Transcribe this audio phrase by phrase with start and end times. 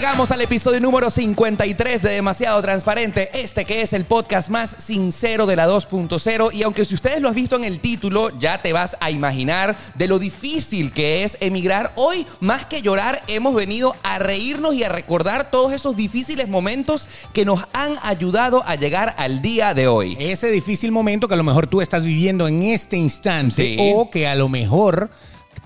[0.00, 5.44] Llegamos al episodio número 53 de Demasiado Transparente, este que es el podcast más sincero
[5.44, 8.72] de la 2.0 y aunque si ustedes lo has visto en el título, ya te
[8.72, 13.94] vas a imaginar de lo difícil que es emigrar, hoy más que llorar hemos venido
[14.02, 19.14] a reírnos y a recordar todos esos difíciles momentos que nos han ayudado a llegar
[19.18, 20.16] al día de hoy.
[20.18, 23.76] Ese difícil momento que a lo mejor tú estás viviendo en este instante Sí.
[23.78, 25.10] o que a lo mejor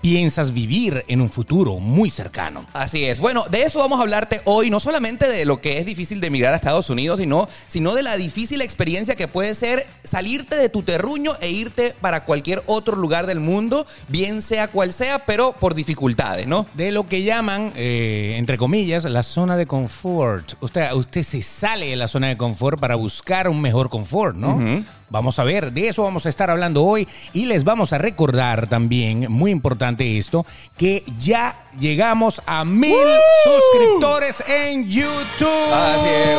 [0.04, 2.66] piensas vivir en un futuro muy cercano.
[2.74, 3.20] Así es.
[3.20, 6.26] Bueno, de eso vamos a hablarte hoy, no solamente de lo que es difícil de
[6.26, 10.68] emigrar a Estados Unidos, sino, sino de la difícil experiencia que puede ser salirte de
[10.68, 15.54] tu terruño e irte para cualquier otro lugar del mundo, bien sea cual sea, pero
[15.54, 16.66] por dificultades, ¿no?
[16.74, 20.52] De lo que llaman, eh, entre comillas, la zona de confort.
[20.60, 24.84] Usted, usted se sale de la zona de confort para buscar un mejor confort, ¿no?
[25.10, 28.66] Vamos a ver, de eso vamos a estar hablando hoy y les vamos a recordar
[28.66, 30.44] también, muy importante esto,
[30.76, 32.96] que ya llegamos a mil
[33.44, 35.72] suscriptores en YouTube.
[35.72, 36.38] Así es.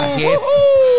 [0.00, 0.38] Así es.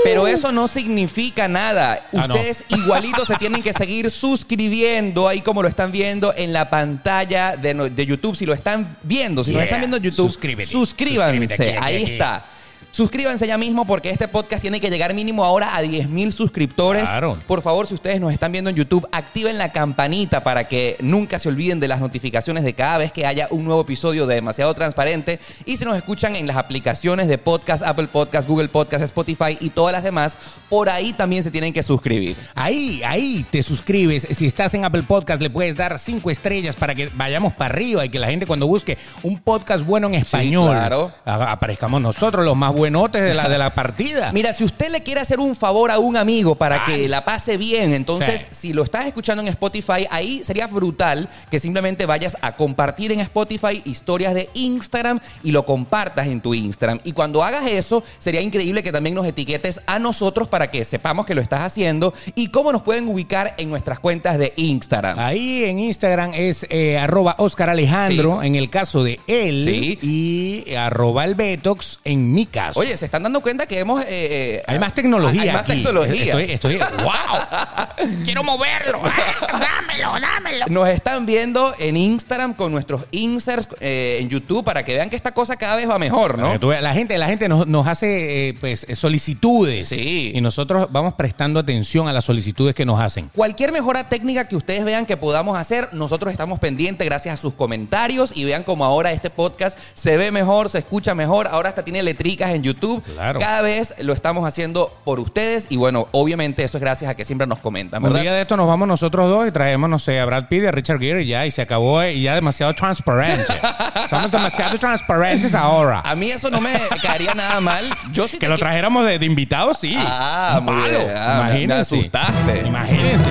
[0.04, 2.02] Pero eso no significa nada.
[2.16, 2.36] Ah, no.
[2.36, 7.58] Ustedes igualitos se tienen que seguir suscribiendo ahí como lo están viendo en la pantalla
[7.58, 8.36] de, no- de YouTube.
[8.36, 9.66] Si lo están viendo, si lo Yeah.
[9.66, 10.72] están viendo en YouTube, Suscríbete.
[10.72, 11.38] suscríbanse.
[11.40, 12.46] Suscríbete aquí, aquí, ahí está.
[12.92, 17.04] Suscríbanse ya mismo porque este podcast tiene que llegar mínimo ahora a 10 mil suscriptores.
[17.04, 17.38] Claro.
[17.46, 21.38] Por favor, si ustedes nos están viendo en YouTube, activen la campanita para que nunca
[21.38, 24.74] se olviden de las notificaciones de cada vez que haya un nuevo episodio de Demasiado
[24.74, 25.40] Transparente.
[25.66, 29.70] Y si nos escuchan en las aplicaciones de podcast, Apple Podcast, Google Podcast, Spotify y
[29.70, 30.38] todas las demás,
[30.70, 32.36] por ahí también se tienen que suscribir.
[32.56, 34.28] Ahí, ahí te suscribes.
[34.32, 38.06] Si estás en Apple Podcast, le puedes dar cinco estrellas para que vayamos para arriba
[38.06, 41.12] y que la gente cuando busque un podcast bueno en español, claro.
[41.26, 44.32] aparezcamos nosotros los más buenotes de la, de la partida.
[44.34, 46.94] Mira, si usted le quiere hacer un favor a un amigo para Ay.
[47.02, 48.56] que la pase bien, entonces Sí.
[48.70, 53.20] si lo estás escuchando en Spotify, ahí sería brutal que simplemente vayas a compartir en
[53.22, 57.00] Spotify historias de Instagram y lo compartas en tu Instagram.
[57.04, 61.26] Y cuando hagas eso, sería increíble que también nos etiquetes a nosotros para que sepamos
[61.26, 65.18] que lo estás haciendo y cómo nos pueden ubicar en nuestras cuentas de Instagram.
[65.20, 69.98] Ahí en Instagram es eh, arroba Oscar Alejandro, en el caso de él, Sí.
[70.02, 72.67] y arroba el Betox en mi caso.
[72.76, 74.04] Oye, se están dando cuenta que hemos...
[74.04, 75.42] eh, eh, hay más tecnología.
[75.42, 75.74] Hay más aquí.
[75.74, 76.40] tecnología.
[76.40, 78.08] Estoy, estoy, wow.
[78.24, 79.02] Quiero moverlo.
[79.42, 80.66] dámelo, dámelo.
[80.70, 85.16] Nos están viendo en Instagram con nuestros inserts eh, en YouTube para que vean que
[85.16, 86.54] esta cosa cada vez va mejor, Para ¿no?
[86.54, 89.88] que tú veas, La gente, la gente nos, nos hace eh, pues, solicitudes.
[89.88, 90.32] Sí.
[90.34, 93.30] Y nosotros vamos prestando atención a las solicitudes que nos hacen.
[93.36, 97.54] Cualquier mejora técnica que ustedes vean que podamos hacer, nosotros estamos pendientes gracias a sus
[97.54, 101.84] comentarios y vean como ahora este podcast se ve mejor, se escucha mejor, ahora hasta
[101.84, 103.04] tiene letricas en YouTube.
[103.14, 103.40] Claro.
[103.40, 107.26] Cada vez lo estamos haciendo por ustedes y bueno, obviamente eso es gracias a que
[107.26, 108.22] siempre nos comentan, Un ¿verdad?
[108.22, 110.66] día de esto nos vamos nosotros dos y traemos, no sé, a Brad Pitt y
[110.68, 113.54] a Richard Gere y ya, y se acabó eh, y ya demasiado transparente.
[114.10, 116.02] Somos demasiado transparentes ahora.
[116.02, 117.86] A mí eso no me caería nada mal.
[118.12, 119.96] Yo sí Que lo trajéramos de, de invitado, sí.
[119.98, 120.96] Ah, Un bien.
[121.16, 121.96] Ah, me Imagínense.
[121.98, 122.68] asustaste.
[122.68, 123.30] Imagínense.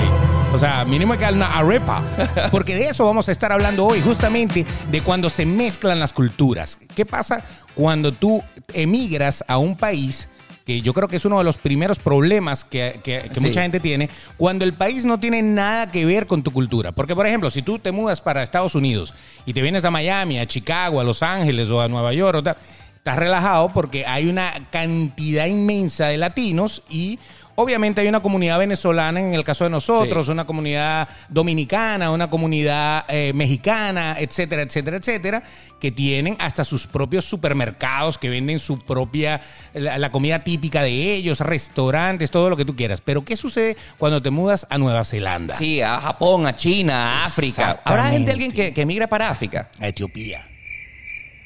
[0.52, 2.02] O sea, mínimo que una arepa.
[2.50, 6.78] Porque de eso vamos a estar hablando hoy, justamente de cuando se mezclan las culturas.
[6.94, 7.42] ¿Qué pasa
[7.76, 8.42] cuando tú
[8.74, 10.28] emigras a un país?
[10.64, 13.40] Que yo creo que es uno de los primeros problemas que, que- que Sí.
[13.40, 16.90] mucha gente tiene, cuando el país no tiene nada que ver con tu cultura.
[16.90, 19.14] Porque, por ejemplo, si tú te mudas para Estados Unidos
[19.46, 22.42] y te vienes a Miami, a Chicago, a Los Ángeles o a Nueva York, o
[22.42, 22.56] tal,
[22.96, 27.20] estás relajado porque hay una cantidad inmensa de latinos y
[27.56, 30.32] obviamente hay una comunidad venezolana en el caso de nosotros, Sí.
[30.32, 35.42] una comunidad dominicana, una comunidad eh, mexicana, etcétera, etcétera, etcétera,
[35.80, 39.40] que tienen hasta sus propios supermercados que venden su propia,
[39.74, 43.00] la, la comida típica de ellos, restaurantes, todo lo que tú quieras.
[43.00, 45.54] Pero ¿qué sucede cuando te mudas a Nueva Zelanda?
[45.54, 47.80] Sí, a Japón, a China, a África.
[47.84, 49.68] ¿Habrá gente, alguien que, que migra para África?
[49.80, 50.46] A Etiopía.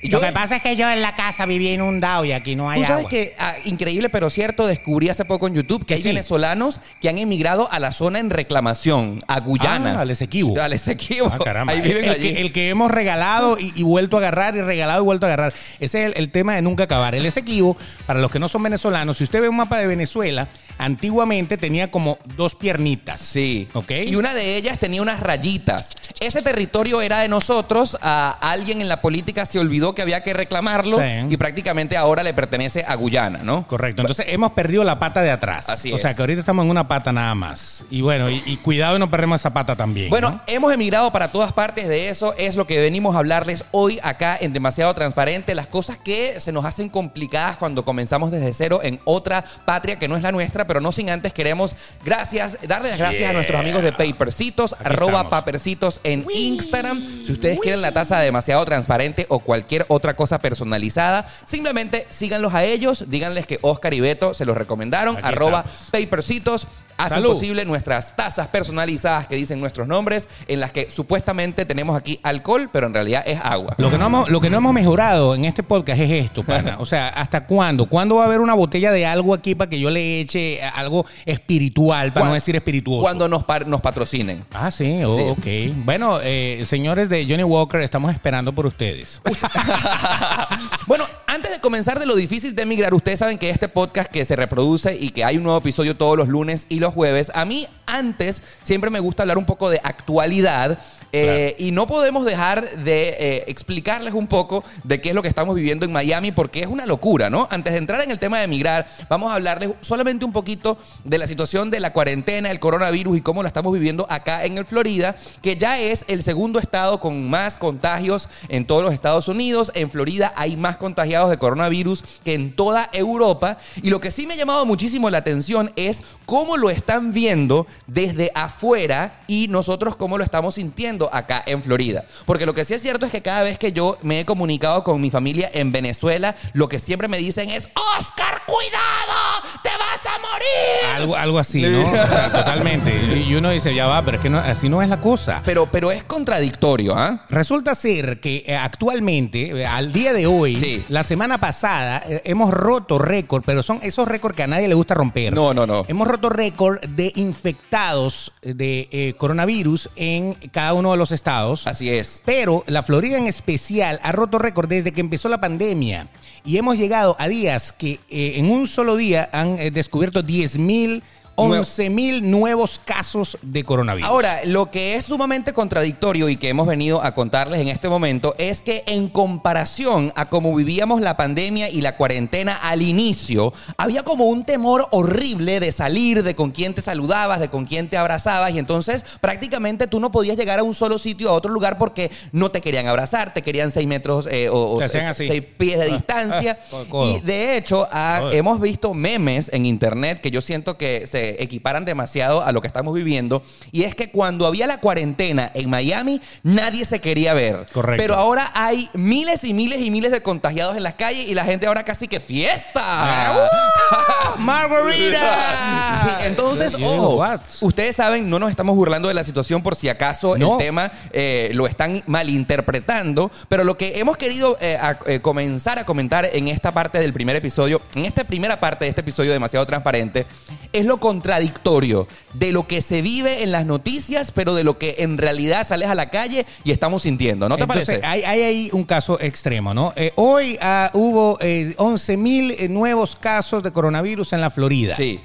[0.03, 2.57] Y Lo yo- que pasa es que yo en la casa viví inundado y aquí
[2.57, 3.11] no hay Tú sabes agua.
[3.11, 6.09] que, ah, increíble pero cierto, descubrí hace poco en YouTube que hay Sí.
[6.09, 9.97] venezolanos que han emigrado a la zona en reclamación, a Guyana.
[9.99, 10.59] Ah, al Esequibo.
[10.61, 11.31] Al Esequibo.
[11.33, 11.73] Ah, caramba.
[11.75, 12.33] Ahí viven el, allí.
[12.35, 15.29] Que, el que hemos regalado y, y vuelto a agarrar y regalado y vuelto a
[15.29, 15.53] agarrar.
[15.81, 17.15] Ese es el, el tema de nunca acabar.
[17.15, 17.77] El Esequibo,
[18.07, 20.49] para los que no son venezolanos, si usted ve un mapa de Venezuela,
[20.79, 23.21] antiguamente tenía como dos piernitas.
[23.21, 23.69] Sí.
[23.75, 23.91] ¿Ok?
[24.07, 25.91] Y una de ellas tenía unas rayitas.
[26.21, 27.99] Ese territorio era de nosotros.
[28.01, 31.27] A alguien en la política se olvidó que había que reclamarlo Sí.
[31.31, 33.67] y prácticamente ahora le pertenece a Guyana, ¿no?
[33.67, 34.03] Correcto.
[34.03, 35.69] Entonces hemos perdido la pata de atrás.
[35.69, 37.85] Así o sea que ahorita estamos en una pata nada más.
[37.91, 40.11] Y bueno, y, y cuidado y no perdemos esa pata también.
[40.11, 40.41] Bueno, ¿no?
[40.47, 44.37] hemos emigrado para todas partes de eso, es lo que venimos a hablarles hoy acá
[44.41, 49.01] en Demasiado Transparente, las cosas que se nos hacen complicadas cuando comenzamos desde cero en
[49.05, 52.99] otra patria que no es la nuestra, pero no sin antes queremos gracias, darle las
[52.99, 55.31] gracias a nuestros amigos de Papercitos, arroba estamos.
[55.31, 57.01] Papercitos en Instagram.
[57.25, 61.27] Si ustedes quieren la taza de Demasiado Transparente o cualquier cualquier otra cosa personalizada.
[61.45, 65.91] Simplemente síganlos a ellos, díganles que Oscar y Beto se los recomendaron, Aquí arroba estamos.
[65.91, 66.67] papercitos.
[67.05, 67.33] Hacen Salud.
[67.35, 72.69] posible nuestras tazas personalizadas que dicen nuestros nombres, en las que supuestamente tenemos aquí alcohol,
[72.73, 73.75] pero en realidad es agua.
[73.79, 76.77] Lo que, no hemos, lo que no hemos mejorado en este podcast es esto, pana.
[76.81, 77.87] O sea, ¿hasta cuándo?
[77.87, 81.05] ¿Cuándo va a haber una botella de algo aquí para que yo le eche algo
[81.27, 83.03] espiritual, para no decir espirituoso?
[83.03, 84.45] Cuando nos, par- nos patrocinen.
[84.53, 85.23] Ah, sí, oh, Sí.
[85.71, 85.75] ok.
[85.85, 89.21] Bueno, eh, señores de Johnny Walker, estamos esperando por ustedes.
[90.87, 94.25] bueno, antes de comenzar de lo difícil de emigrar, ustedes saben que este podcast que
[94.25, 97.45] se reproduce y que hay un nuevo episodio todos los lunes y los jueves, a
[97.45, 100.79] mí antes siempre me gusta hablar un poco de actualidad
[101.13, 105.29] eh, y no podemos dejar de eh, explicarles un poco de qué es lo que
[105.29, 107.49] estamos viviendo en Miami porque es una locura, ¿no?
[107.51, 111.19] Antes de entrar en el tema de emigrar, vamos a hablarles solamente un poquito de
[111.19, 114.65] la situación de la cuarentena, el coronavirus y cómo la estamos viviendo acá en el
[114.65, 119.73] Florida, que ya es el segundo estado con más contagios en todos los Estados Unidos.
[119.75, 123.59] En Florida hay más contagiados de coronavirus que en toda Europa.
[123.83, 127.69] Y lo que sí me ha llamado muchísimo la atención es cómo lo están viendo
[127.87, 132.05] desde afuera y nosotros cómo lo estamos sintiendo acá en Florida.
[132.27, 134.83] Porque lo que sí es cierto es que cada vez que yo me he comunicado
[134.83, 137.69] con mi familia en Venezuela, lo que siempre me dicen es,
[137.99, 140.97] Oscar, cuidado, te vas a morir.
[140.97, 141.87] algo, algo así, ¿no?
[141.87, 142.95] O sea, totalmente.
[143.17, 145.43] Y uno dice, ya va, pero es que no- así no es la cosa.
[145.45, 147.25] Pero, pero es contradictorio, ¿ah?
[147.29, 150.85] Resulta ser que eh, actualmente, eh, al día de hoy, Sí.
[150.89, 154.75] la semana pasada, eh, hemos roto récord, pero son esos récords que a nadie le
[154.75, 155.33] gusta romper.
[155.35, 155.85] No, no, no.
[155.89, 161.67] Hemos roto récord de infectados de eh, coronavirus en cada uno de los estados.
[161.67, 162.23] Así es.
[162.25, 166.09] Pero la Florida en especial ha roto récord desde que empezó la pandemia.
[166.45, 171.03] Y hemos llegado a días que eh, en un solo día han descubierto 10 mil,
[171.43, 174.09] 11 mil nuevos casos de coronavirus.
[174.09, 178.35] Ahora, lo que es sumamente contradictorio y que hemos venido a contarles en este momento
[178.39, 184.03] es que en comparación a cómo vivíamos la pandemia y la cuarentena al inicio, había
[184.03, 187.97] como un temor horrible de salir, de con quién te saludabas, de con quién te
[187.99, 191.77] abrazabas y entonces prácticamente tú no podías llegar a un solo sitio, a otro lugar
[191.79, 195.97] porque no te querían abrazar, te querían seis metros eh, o, seis, pies de Ah,
[195.97, 196.59] distancia.
[196.73, 201.30] ah, y de hecho, ah, hemos visto memes en internet que yo siento que se
[201.39, 203.43] equiparan demasiado a lo que estamos viviendo.
[203.73, 207.67] Y es que cuando había la cuarentena en Miami, nadie se quería ver.
[207.73, 208.03] Correcto.
[208.03, 211.45] Pero ahora hay miles y miles y miles de contagiados en las calles y la
[211.45, 213.49] gente ahora casi que fiesta.
[214.39, 216.03] ¡Margarita!
[216.05, 217.23] Sí, entonces, ojo,
[217.61, 220.53] ustedes saben, no nos estamos burlando de la situación por si acaso No.
[220.53, 225.79] el tema eh, lo están malinterpretando, pero lo que hemos querido eh, a- eh, comenzar
[225.79, 229.33] a comentar en esta parte del primer episodio, en esta primera parte de este episodio
[229.33, 230.27] demasiado transparente,
[230.73, 234.97] es lo contradictorio de lo que se vive en las noticias, pero de lo que
[234.99, 238.07] en realidad sales a la calle y estamos sintiendo, ¿no te Entonces, parece?
[238.07, 239.93] Hay, hay ahí un caso extremo, ¿no?
[239.97, 244.97] Eh, hoy ah, hubo eh, 11 mil nuevos casos de coronavirus en la Florida.
[244.97, 245.21] Sí.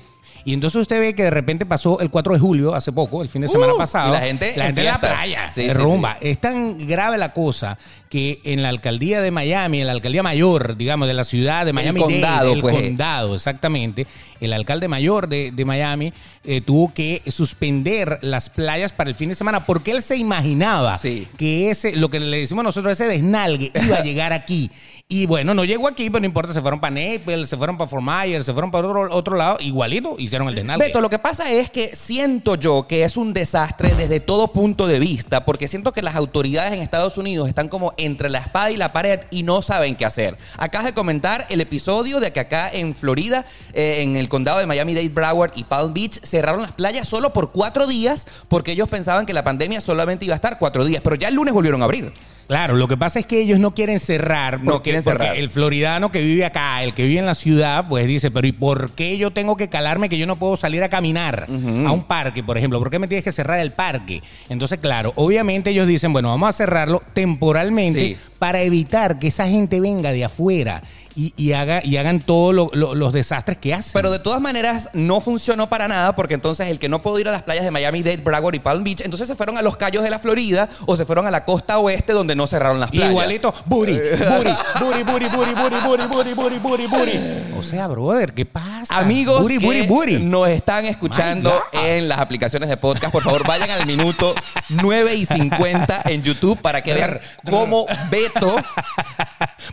[0.48, 3.30] Y entonces usted ve que de repente pasó el 4 de julio, hace poco, el
[3.30, 4.10] fin de semana Uh, pasado.
[4.10, 6.18] y la gente la en gente en la playa, Sí, rumba.
[6.22, 10.78] Es tan grave la cosa que en la alcaldía de Miami, en la alcaldía mayor,
[10.78, 12.76] digamos, de la ciudad de Miami, condado, el pues.
[12.76, 14.06] condado, exactamente,
[14.40, 16.14] el alcalde mayor de, de Miami
[16.44, 21.00] eh, tuvo que suspender las playas para el fin de semana porque él se imaginaba
[21.38, 24.70] que ese, lo que le decimos nosotros, ese desnalgue iba a llegar aquí.
[25.08, 27.88] Y bueno, no llegó aquí, pero no importa, se fueron para Naples, se fueron para
[27.88, 28.04] Fort
[28.42, 30.88] se fueron para otro, otro lado, igualito hicieron el desnalgue.
[30.88, 34.88] Beto, lo que pasa es que siento yo que es un desastre desde todo punto
[34.88, 38.72] de vista, porque siento que las autoridades en Estados Unidos están como entre la espada
[38.72, 40.38] y la pared y no saben qué hacer.
[40.58, 44.66] Acabas de comentar el episodio de que acá en Florida, eh, en el condado de
[44.66, 49.28] Miami-Dade, Broward y Palm Beach, cerraron las playas solo por cuatro días porque ellos pensaban
[49.28, 51.86] que la pandemia solamente iba a estar cuatro días, pero ya el lunes volvieron a
[51.86, 52.12] abrir.
[52.48, 54.56] Claro, lo que pasa es que ellos no quieren cerrar.
[54.60, 55.38] Porque, No quieren porque cerrar.
[55.38, 58.52] el floridano que vive acá, el que vive en la ciudad, pues dice, pero ¿y
[58.52, 62.04] por qué yo tengo que calarme que yo no puedo salir a caminar a un
[62.04, 62.80] parque, por ejemplo?
[62.80, 64.22] ¿Por qué me tienes que cerrar el parque?
[64.50, 68.18] Entonces, claro, obviamente ellos dicen, bueno, vamos a cerrarlo temporalmente Sí.
[68.40, 70.84] para evitar que esa gente venga de afuera
[71.16, 73.94] y, y haga, y hagan todos lo- lo- los desastres que hacen.
[73.94, 77.28] Pero de todas maneras no funcionó para nada porque entonces el que no pudo ir
[77.28, 79.78] a las playas de Miami Dade, Broward y Palm Beach, entonces se fueron a los
[79.78, 82.92] callos de la Florida o se fueron a la costa oeste donde no cerraron las
[82.92, 83.10] playas.
[83.12, 87.20] Igualito, booty, booty, booty, booty, booty, booty, booty, booty, booty, booty, booty.
[87.58, 88.98] O sea, brother, ¿qué pasa?
[89.00, 90.20] Amigos booty, que booty, booty.
[90.20, 94.36] nos están escuchando en las aplicaciones de podcast, por favor vayan al minuto
[94.70, 97.20] 9 y 50 en YouTube para que vean
[97.50, 98.56] cómo Beto,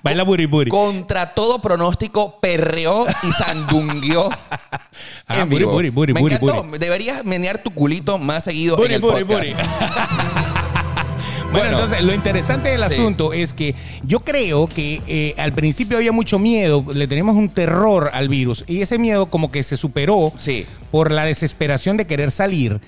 [0.02, 0.70] Baila booty, booty.
[0.70, 4.30] contra todo pronóstico, perreó y sandungueó
[5.26, 5.72] Ah, en vivo.
[5.72, 6.64] booty, Me encantó.
[6.78, 9.32] Deberías menear tu culito más seguido en el podcast.
[11.52, 12.94] Bueno, entonces lo interesante del Sí.
[12.94, 13.74] asunto es que
[14.04, 18.64] yo creo que eh, al principio había mucho miedo, le teníamos un terror al virus
[18.66, 20.64] y ese miedo como que se superó Sí.
[20.90, 22.80] por la desesperación de querer salir.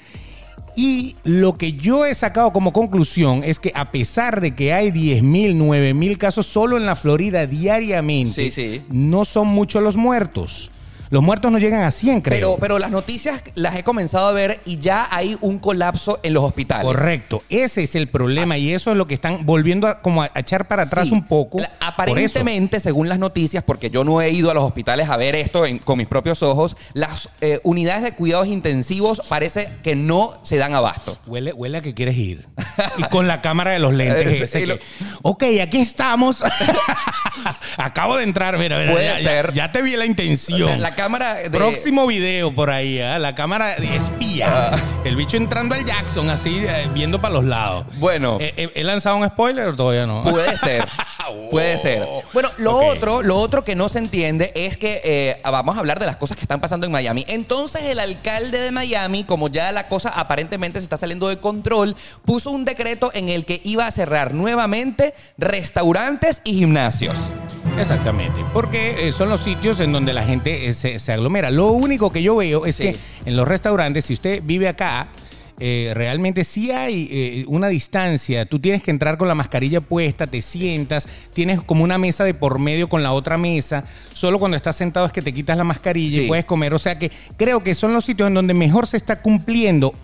[0.76, 4.90] Y lo que yo he sacado como conclusión es que a pesar de que hay
[4.90, 8.82] 10.000, 9.000 casos solo en la Florida diariamente, Sí, sí.
[8.90, 10.70] no son muchos los muertos.
[11.10, 12.36] Los muertos no llegan a 100, creo.
[12.36, 16.34] Pero, pero las noticias las he comenzado a ver y ya hay un colapso en
[16.34, 16.84] los hospitales.
[16.84, 20.30] Correcto, ese es el problema y eso es lo que están volviendo a, como a
[20.34, 21.12] echar para atrás Sí.
[21.14, 21.58] un poco.
[21.58, 25.34] La- aparentemente, según las noticias, porque yo no he ido a los hospitales a ver
[25.36, 30.38] esto en- con mis propios ojos, las eh, unidades de cuidados intensivos parece que no
[30.42, 31.18] se dan abasto.
[31.26, 32.46] Huele, huele a que quieres ir.
[32.98, 34.42] Y con la cámara de los lentes.
[34.42, 34.78] Ese lo-
[35.22, 36.38] ok, aquí estamos.
[37.76, 39.52] Acabo de entrar, mira, mira, Puede ya, ser.
[39.52, 40.68] ya te vi la O intención.
[40.68, 41.50] sea, la cámara de...
[41.50, 43.18] Próximo video por ahí, ¿ah?
[43.18, 44.70] la cámara de espía.
[44.74, 44.76] Ah.
[45.04, 47.86] El bicho entrando al Jackson, así, eh, viendo para los lados.
[47.98, 48.38] Bueno.
[48.40, 50.22] Eh, eh, ¿He lanzado un spoiler o todavía no?
[50.22, 50.84] Puede ser.
[51.50, 52.06] Puede ser.
[52.32, 55.98] Bueno, lo otro, lo otro que no se entiende es que eh, vamos a hablar
[55.98, 57.24] de las cosas que están pasando en Miami.
[57.28, 61.96] Entonces, el alcalde de Miami, como ya la cosa aparentemente se está saliendo de control,
[62.24, 67.16] puso un decreto en el que iba a cerrar nuevamente restaurantes y gimnasios.
[67.78, 71.50] Exactamente, porque eh, son los sitios en donde la gente eh, se, se aglomera.
[71.50, 72.82] Lo único que yo veo es Sí.
[72.82, 75.08] que en los restaurantes, si usted vive acá,
[75.60, 78.46] eh, realmente sí hay eh, una distancia.
[78.46, 82.34] Tú tienes que entrar con la mascarilla puesta, te sientas, tienes como una mesa de
[82.34, 83.84] por medio con la otra mesa.
[84.12, 86.24] Solo cuando estás sentado es que te quitas la mascarilla Sí.
[86.24, 86.74] y puedes comer.
[86.74, 89.94] O sea que creo que son los sitios en donde mejor se está cumpliendo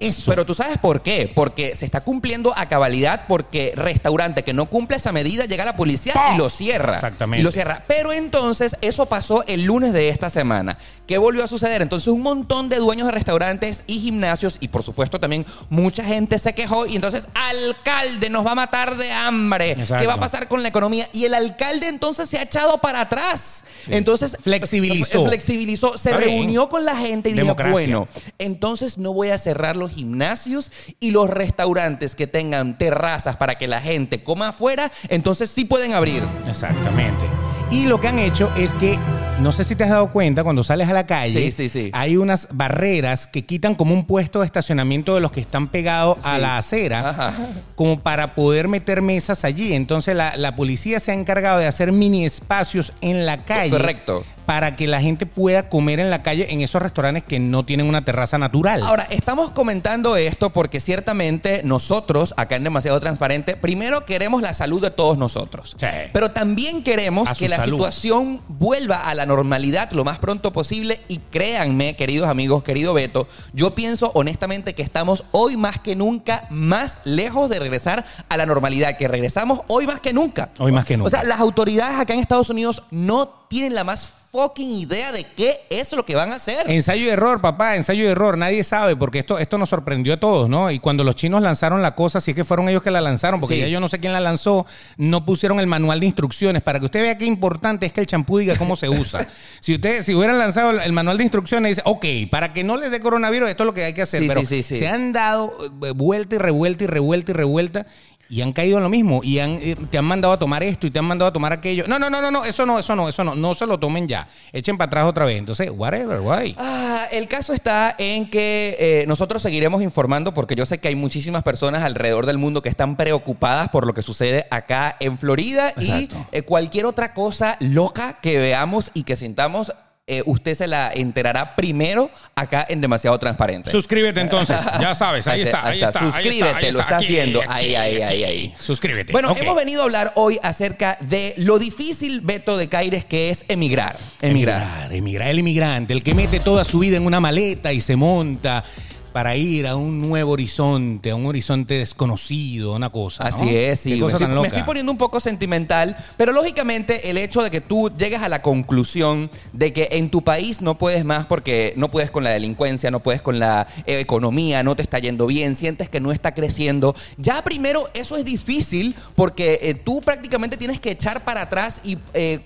[0.00, 0.30] eso.
[0.30, 1.30] Pero tú sabes por qué.
[1.34, 5.76] Porque se está cumpliendo a cabalidad porque restaurante que no cumple esa medida llega la
[5.76, 6.94] policía y lo cierra.
[6.94, 7.40] Exactamente.
[7.40, 7.82] Y lo cierra.
[7.86, 10.76] Pero entonces eso pasó el lunes de esta semana.
[11.06, 11.82] ¿Qué volvió a suceder?
[11.82, 16.38] Entonces un montón de dueños de restaurantes y gimnasios y por supuesto también mucha gente
[16.38, 19.72] se quejó y entonces alcalde nos va a matar de hambre.
[19.72, 19.98] Exacto.
[19.98, 21.08] ¿Qué va a pasar con la economía?
[21.12, 23.64] Y el alcalde entonces se ha echado para atrás.
[23.84, 23.90] Sí.
[23.94, 25.24] Entonces Flexibilizó.
[25.26, 25.98] Flexibilizó.
[25.98, 26.38] Se Está bien.
[26.38, 28.06] reunió con la gente y dijo, bueno,
[28.38, 30.70] entonces no voy a cerrar los gimnasios
[31.00, 35.92] y los restaurantes que tengan terrazas para que la gente coma afuera, entonces sí pueden
[35.92, 36.22] abrir.
[36.48, 37.24] Exactamente.
[37.70, 38.98] Y lo que han hecho es que,
[39.38, 41.90] no sé si te has dado cuenta, cuando sales a la calle, Sí, sí, sí.
[41.92, 46.18] hay unas barreras que quitan como un puesto de estacionamiento de los que están pegados
[46.24, 47.32] a la acera, Ajá.
[47.76, 49.72] como para poder meter mesas allí.
[49.74, 53.70] Entonces la, la policía se ha encargado de hacer mini espacios en la calle.
[53.70, 54.24] Correcto.
[54.50, 57.86] Para que la gente pueda comer en la calle en esos restaurantes que no tienen
[57.86, 58.82] una terraza natural.
[58.82, 64.82] Ahora, estamos comentando esto porque ciertamente nosotros, acá en Demasiado Transparente, primero queremos la salud
[64.82, 65.76] de todos nosotros.
[65.78, 65.86] Sí.
[66.12, 67.76] Pero también queremos que la salud.
[67.76, 71.00] situación vuelva a la normalidad lo más pronto posible.
[71.06, 76.48] Y créanme, queridos amigos, querido Beto, yo pienso honestamente que estamos hoy más que nunca
[76.50, 80.50] más lejos de regresar a la normalidad, que regresamos hoy más que nunca.
[80.58, 81.06] Hoy más que nunca.
[81.06, 85.26] O sea, las autoridades acá en Estados Unidos no tienen la más fucking idea de
[85.36, 86.70] qué es lo que van a hacer.
[86.70, 88.38] Ensayo y error, papá, ensayo y error.
[88.38, 90.70] Nadie sabe porque esto, esto nos sorprendió a todos, ¿no?
[90.70, 93.40] Y cuando los chinos lanzaron la cosa, si es que fueron ellos que la lanzaron,
[93.40, 93.60] porque Sí.
[93.62, 96.84] ya yo no sé quién la lanzó, no pusieron el manual de instrucciones para que
[96.86, 99.26] usted vea qué importante es que el champú diga cómo se usa.
[99.60, 102.90] si usted, si hubieran lanzado el, manual de instrucciones, dice, ok, para que no les
[102.90, 104.22] dé coronavirus, esto es lo que hay que hacer.
[104.22, 105.52] Sí, Pero sí, se han dado
[105.84, 107.86] eh, vuelta y revuelta y revuelta y revuelta.
[108.30, 109.20] Y han caído en lo mismo.
[109.24, 111.52] Y han, eh, te han mandado a tomar esto y te han mandado a tomar
[111.52, 111.86] aquello.
[111.88, 113.34] No, no, no, no, no, eso no, eso no, eso no.
[113.34, 114.28] No se lo tomen ya.
[114.52, 115.36] Echen para atrás otra vez.
[115.36, 116.54] Entonces, whatever, why?
[116.56, 120.94] Ah, el caso está en que eh, nosotros seguiremos informando porque yo sé que hay
[120.94, 125.70] muchísimas personas alrededor del mundo que están preocupadas por lo que sucede acá en Florida
[125.70, 126.26] Exacto.
[126.32, 129.72] y eh, cualquier otra cosa loca que veamos y que sintamos,
[130.10, 133.70] eh, usted se la enterará primero acá en Demasiado Transparente.
[133.70, 136.00] Suscríbete entonces, ya sabes, ahí Ahí está, ahí está.
[136.00, 137.40] ahí Suscríbete, está, lo está, estás aquí, viendo.
[137.40, 138.54] aquí, Ahí, ahí, ahí, ahí.
[138.58, 139.12] Suscríbete.
[139.12, 143.44] Bueno, hemos venido a hablar hoy acerca de lo difícil, Beto de Caires, que es
[143.48, 143.96] emigrar.
[144.20, 144.62] Emigrar.
[144.62, 147.94] Emigrar, emigrar, el inmigrante, el que mete toda su vida en una maleta y se
[147.96, 148.64] monta
[149.12, 153.24] para ir a un nuevo horizonte, a un horizonte desconocido, una cosa.
[153.24, 153.28] ¿no?
[153.28, 154.00] Así es, sí.
[154.00, 158.28] Me estoy poniendo un poco sentimental, pero lógicamente el hecho de que tú llegues a
[158.28, 162.30] la conclusión de que en tu país no puedes más porque no puedes con la
[162.30, 166.12] delincuencia, no puedes con la eh, economía, no te está yendo bien, sientes que no
[166.12, 171.42] está creciendo, ya primero eso es difícil porque eh, tú prácticamente tienes que echar para
[171.42, 171.98] atrás y...
[172.14, 172.40] eh,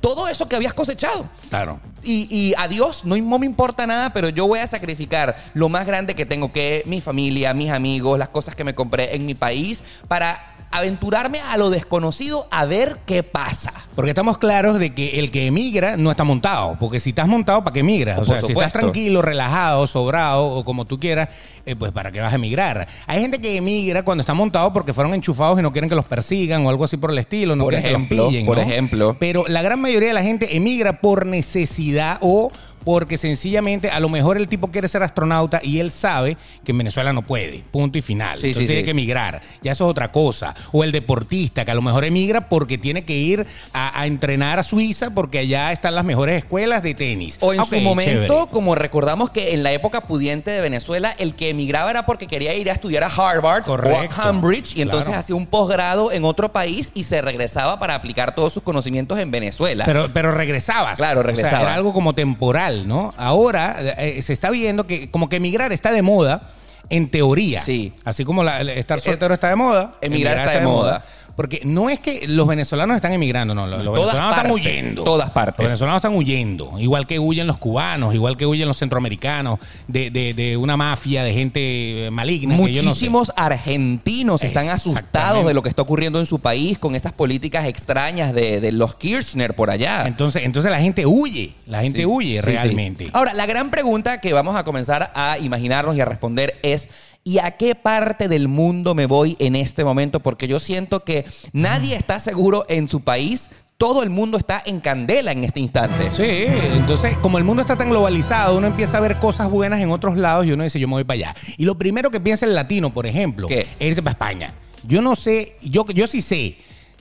[0.00, 1.28] todo eso que habías cosechado.
[1.48, 1.80] Claro.
[2.06, 6.14] Y, y adiós, no, me importa nada, pero yo voy a sacrificar lo más grande
[6.14, 9.82] que tengo, que mi familia, mis amigos, las cosas que me compré en mi país,
[10.08, 13.72] para aventurarme a lo desconocido a ver qué pasa.
[13.94, 16.76] Porque estamos claros de que el que emigra no está montado.
[16.78, 18.18] Porque si estás montado, ¿para qué emigras?
[18.20, 21.28] O sea, si estás tranquilo, relajado, sobrado o como tú quieras,
[21.64, 22.86] eh, pues ¿para qué vas a emigrar?
[23.06, 26.04] Hay gente que emigra cuando está montado porque fueron enchufados y no quieren que los
[26.04, 27.56] persigan o algo así por el estilo.
[27.56, 28.62] No Por quieren que ejemplo, los pillen, por ¿no?
[28.62, 29.16] ejemplo.
[29.18, 32.50] Pero la gran mayoría de la gente emigra por necesidad o
[32.86, 36.78] porque sencillamente a lo mejor el tipo quiere ser astronauta y él sabe que en
[36.78, 37.64] Venezuela no puede.
[37.72, 38.38] Punto y final.
[38.38, 38.84] Sí, Entonces sí, tiene sí.
[38.84, 39.42] que emigrar.
[39.60, 40.54] Ya eso es otra cosa.
[40.70, 44.60] O el deportista que a lo mejor emigra porque tiene que ir a, a entrenar
[44.60, 47.38] a Suiza porque allá están las mejores escuelas de tenis.
[47.40, 48.50] O en Ok, su momento, chévere.
[48.52, 52.54] como recordamos que en la época pudiente de Venezuela, el que emigraba era porque quería
[52.54, 53.98] ir a estudiar a Harvard Correcto.
[53.98, 55.20] o a Cambridge y entonces Claro.
[55.20, 59.32] hacía un posgrado en otro país y se regresaba para aplicar todos sus conocimientos en
[59.32, 59.84] Venezuela.
[59.86, 60.98] Pero, pero regresabas.
[60.98, 61.62] Claro, O sea, regresaba.
[61.62, 63.14] era algo como temporal, ¿no?
[63.16, 66.50] Ahora eh, se está viendo que como que emigrar está de moda,
[66.90, 67.60] en teoría.
[67.62, 67.92] Sí.
[68.04, 69.94] Así como la- estar Eh, soltero está de moda.
[70.00, 71.04] emigrar está de moda.
[71.36, 73.66] Porque no es que los venezolanos están emigrando, no.
[73.66, 75.04] Los, los venezolanos están huyendo.
[75.04, 75.58] todas partes.
[75.58, 76.78] Los venezolanos están huyendo.
[76.78, 81.22] Igual que huyen los cubanos, igual que huyen los centroamericanos de, de- de una mafia
[81.24, 82.56] de gente maligna.
[82.56, 82.94] que yo no sé.
[82.94, 87.66] Muchísimos argentinos están asustados de lo que está ocurriendo en su país con estas políticas
[87.66, 90.04] extrañas de, de los Kirchner por allá.
[90.06, 91.52] Entonces, entonces la gente huye.
[91.66, 92.52] La gente Sí, huye sí, sí.
[92.56, 93.10] realmente.
[93.12, 96.88] Ahora, la gran pregunta que vamos a comenzar a imaginarnos y a responder es.
[97.26, 100.20] ¿Y a qué parte del mundo me voy en este momento?
[100.20, 103.50] Porque yo siento que nadie está seguro en su país.
[103.78, 106.12] Todo el mundo está en candela en este instante.
[106.12, 109.90] Sí, entonces como el mundo está tan globalizado, uno empieza a ver cosas buenas en
[109.90, 111.36] otros lados y uno dice, yo me voy para allá.
[111.56, 113.66] Y lo primero que piensa el latino, por ejemplo, ¿Qué?
[113.80, 114.54] es irse para España.
[114.84, 116.58] Yo no sé, yo, yo sí sé.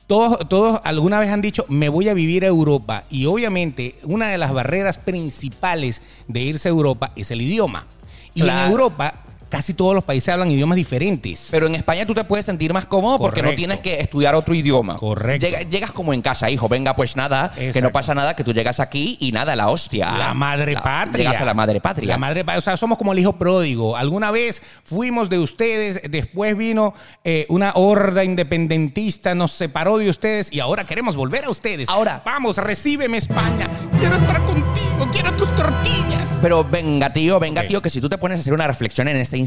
[0.08, 3.04] Todos, todos alguna vez han dicho, me voy a vivir a Europa.
[3.12, 7.86] Y obviamente una de las barreras principales de irse a Europa es el idioma.
[8.34, 8.66] Y Claro.
[8.66, 9.22] en Europa
[9.56, 11.48] casi todos los países hablan idiomas diferentes.
[11.52, 14.54] Pero en España tú te puedes sentir más cómodo porque no tienes que estudiar otro
[14.54, 14.96] idioma.
[14.96, 15.46] Correcto.
[15.46, 16.68] Llega- llegas como en casa, hijo.
[16.68, 20.12] Venga, pues nada, que no pasa nada, que tú llegas aquí y nada, la hostia.
[20.18, 21.26] La madre La- patria.
[21.26, 22.08] Llegas a la madre patria.
[22.10, 22.60] La madre patria.
[22.60, 23.96] O sea, somos como el hijo pródigo.
[23.98, 30.52] Alguna vez fuimos de ustedes, después vino eh, una horda independentista, nos separó de ustedes
[30.52, 31.90] y ahora queremos volver a ustedes.
[31.90, 32.22] Ahora.
[32.26, 33.70] Vamos, recíbeme España.
[34.00, 36.40] Quiero estar contigo, quiero tus tortillas.
[36.42, 39.18] Pero venga, tío, venga, tío, que si tú te pones a hacer una reflexión en
[39.18, 39.45] este instante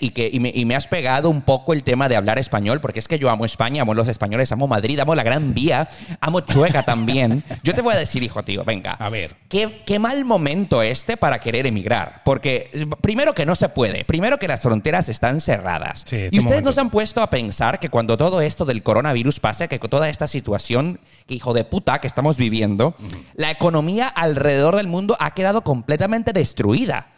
[0.00, 2.80] y que y me, y me has pegado un poco el tema de hablar español,
[2.80, 5.88] porque es que yo amo España, amo los españoles, amo Madrid, amo la Gran Vía,
[6.20, 7.42] amo Chueca también.
[7.62, 8.92] Yo te voy a decir, hijo, tío, venga.
[8.92, 9.36] A ver.
[9.48, 12.22] Qué, qué mal momento este para querer emigrar.
[12.24, 16.04] Porque eh, primero que no se puede, primero que las fronteras están cerradas.
[16.06, 16.68] Sí, este y ustedes momento.
[16.68, 20.08] no se han puesto a pensar que cuando todo esto del coronavirus pase, que toda
[20.08, 22.94] esta situación, que hijo de puta, que estamos viviendo,
[23.34, 27.08] la economía alrededor del mundo ha quedado completamente destruida.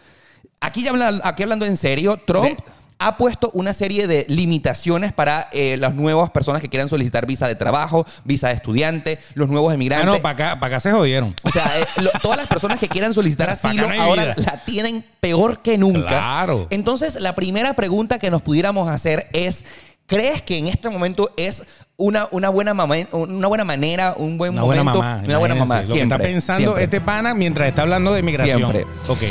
[0.60, 0.92] Aquí, ya
[1.24, 2.58] aquí hablando en serio, Trump
[3.00, 7.46] ha puesto una serie de limitaciones para eh, las nuevas personas que quieran solicitar visa
[7.46, 10.06] de trabajo, visa de estudiante, los nuevos Ah, emigrantes.
[10.08, 11.36] no, para acá, para acá se jodieron.
[11.44, 14.34] O sea, eh, lo- todas las personas que quieran solicitar asilo no ahora vida.
[14.38, 16.08] la tienen peor que nunca.
[16.08, 16.66] Claro.
[16.70, 19.64] Entonces, la primera pregunta que nos pudiéramos hacer es,
[20.06, 21.62] ¿crees que en este momento es
[21.96, 25.22] una, una, buena, mama- una buena manera, un buen Una buena mamá.
[25.24, 25.98] una buena mamá, Lo siempre.
[25.98, 26.82] que está pensando siempre.
[26.84, 28.58] este pana mientras está hablando de migración.
[28.58, 28.86] Siempre.
[29.06, 29.22] Ok.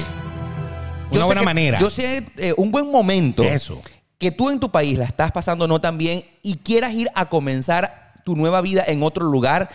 [1.17, 1.77] Una buena manera.
[1.79, 3.43] Yo sé eh, un buen momento.
[3.43, 3.81] Eso.
[4.17, 7.29] Que tú en tu país la estás pasando no tan bien y quieras ir a
[7.29, 9.69] comenzar tu nueva vida en otro lugar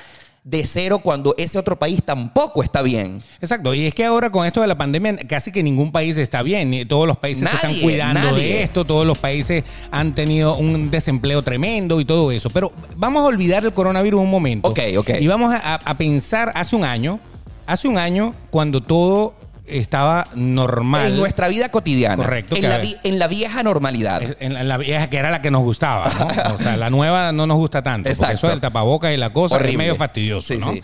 [0.45, 3.23] de cero cuando ese otro país tampoco está bien.
[3.41, 6.43] Exacto, y es que ahora con esto de la pandemia casi que ningún país está
[6.43, 8.45] bien, todos los países se están cuidando nadie.
[8.45, 13.23] de esto, todos los países han tenido un desempleo tremendo y todo eso, pero vamos
[13.23, 14.69] a olvidar el coronavirus un momento.
[14.69, 15.11] Ok, ok.
[15.21, 17.21] Y vamos a pensar hace un año,
[17.67, 19.35] hace un año cuando todo
[19.67, 21.13] estaba normal.
[21.13, 22.17] En nuestra vida cotidiana.
[22.17, 24.23] Correcto, En la, vi- en la vieja normalidad.
[24.41, 26.55] En la, en la vieja que era la que nos gustaba, ¿no?
[26.55, 28.09] O sea, la nueva no nos gusta tanto.
[28.09, 28.35] Porque Exacto.
[28.35, 29.73] eso del tapaboca y la cosa Horrible.
[29.73, 30.73] es medio fastidioso, Sí, ¿no?
[30.73, 30.83] sí.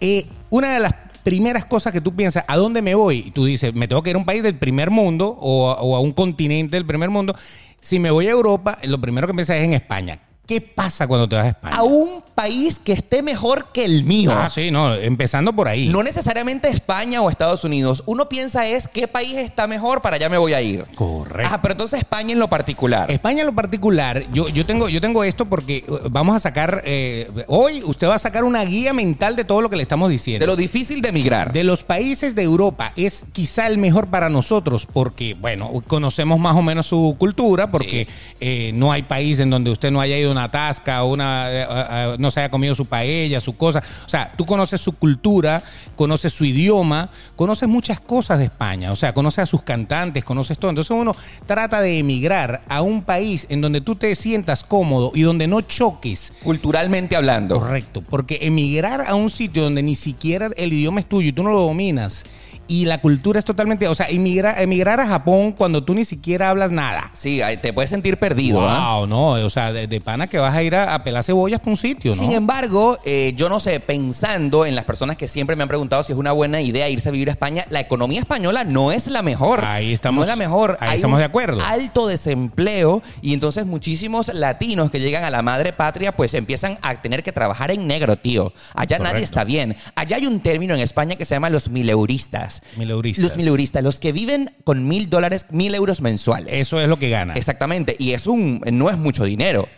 [0.00, 3.24] Eh, una de las primeras cosas que tú piensas, ¿a dónde me voy?
[3.26, 5.80] Y tú dices, me tengo que ir a un país del primer mundo o, a-
[5.80, 7.34] o a un continente del primer mundo.
[7.80, 10.18] Si me voy a Europa, lo primero que piensas es en España.
[10.48, 11.76] ¿Qué pasa cuando te vas a España?
[11.76, 14.32] A un país que esté mejor que el mío.
[14.34, 15.90] Ah, sí, no, empezando por ahí.
[15.90, 18.02] No necesariamente España o Estados Unidos.
[18.06, 20.86] Uno piensa es qué país está mejor para allá me voy a ir.
[20.94, 21.52] Correcto.
[21.52, 23.10] Ah, pero entonces España en lo particular.
[23.10, 26.80] España en lo particular, yo, yo, tengo, yo tengo esto porque eh, vamos a sacar,
[26.86, 30.08] eh, hoy usted va a sacar una guía mental de todo lo que le estamos
[30.08, 30.42] diciendo.
[30.42, 31.52] de lo difícil de emigrar.
[31.52, 36.56] De los países de Europa es quizá el mejor para nosotros porque, bueno, conocemos más
[36.56, 38.08] o menos su cultura, porque
[38.40, 41.66] eh, no hay país en donde usted no haya ido una tasca, una, eh, eh,
[41.68, 43.82] eh, no se haya comido su paella, su cosa.
[44.06, 45.62] O sea, tú conoces su cultura,
[45.96, 48.92] conoces su idioma, conoces muchas cosas de España.
[48.92, 50.70] O sea, conoces a sus cantantes, conoces todo.
[50.70, 51.14] Entonces uno
[51.46, 55.60] trata de emigrar a un país en donde tú te sientas cómodo y donde no
[55.60, 56.32] choques.
[56.42, 57.58] Culturalmente hablando.
[57.58, 61.42] Correcto, porque emigrar a un sitio donde ni siquiera el idioma es tuyo y tú
[61.42, 62.24] no lo dominas
[62.68, 66.50] y la cultura es totalmente, o sea, emigrar, emigrar a Japón cuando tú ni siquiera
[66.50, 67.10] hablas nada.
[67.14, 68.60] Sí, te puedes sentir perdido.
[68.68, 68.98] ¿ah?
[68.98, 71.60] Wow, no, o sea, de, de pana que vas a ir a, a pelar cebollas
[71.60, 72.22] para un sitio, ¿no?
[72.22, 76.02] Sin embargo, eh, yo no sé, pensando en las personas que siempre me han preguntado
[76.02, 79.06] si es una buena idea irse a vivir a España, la economía española no es
[79.08, 79.64] la mejor.
[79.64, 80.76] Ahí estamos- No es la mejor.
[80.80, 81.60] ahí Hay estamos de acuerdo.
[81.64, 86.94] Alto desempleo y entonces muchísimos latinos que llegan a la madre patria pues empiezan a
[87.00, 88.52] tener que trabajar en negro, tío.
[88.74, 89.76] Allá nadie está bien.
[89.94, 92.57] Allá hay un término en España que se llama los mileuristas.
[92.76, 93.22] Mileuristas.
[93.28, 96.52] Los mileuristas, los que viven con mil dólares, mil euros mensuales.
[96.54, 97.34] Eso es lo que gana.
[97.34, 97.96] Exactamente.
[97.98, 99.68] Y es un, no es mucho dinero.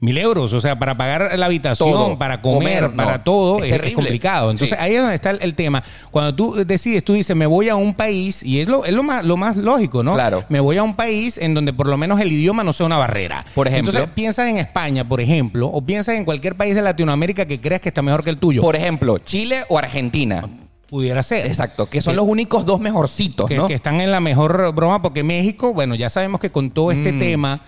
[0.00, 2.18] Mil euros, o sea, para pagar la habitación, Todo.
[2.18, 2.96] para comer, Comer, no.
[3.04, 3.94] para todo, Es es, es terrible.
[3.94, 4.50] complicado.
[4.50, 4.84] Entonces Sí.
[4.84, 5.80] ahí es donde está el, el tema.
[6.10, 9.04] Cuando tú decides, tú dices, me voy a un país, y es lo, es lo,
[9.04, 10.14] más, lo más lógico, ¿no?
[10.14, 10.44] Claro.
[10.48, 12.98] Me voy a un país en donde por lo menos el idioma no sea una
[12.98, 13.44] barrera.
[13.54, 13.90] Por ejemplo.
[13.92, 17.80] Entonces piensas en España, por ejemplo, o piensas en cualquier país de Latinoamérica que creas
[17.80, 18.60] que está mejor que el tuyo.
[18.60, 20.48] Por ejemplo, Chile o Argentina.
[20.92, 21.46] Pudiera ser.
[21.46, 23.66] Exacto, que son los únicos dos mejorcitos, que, ¿no?
[23.66, 27.12] que están en la mejor broma, porque México, bueno, ya sabemos que con todo este
[27.12, 27.18] Mm.
[27.18, 27.60] tema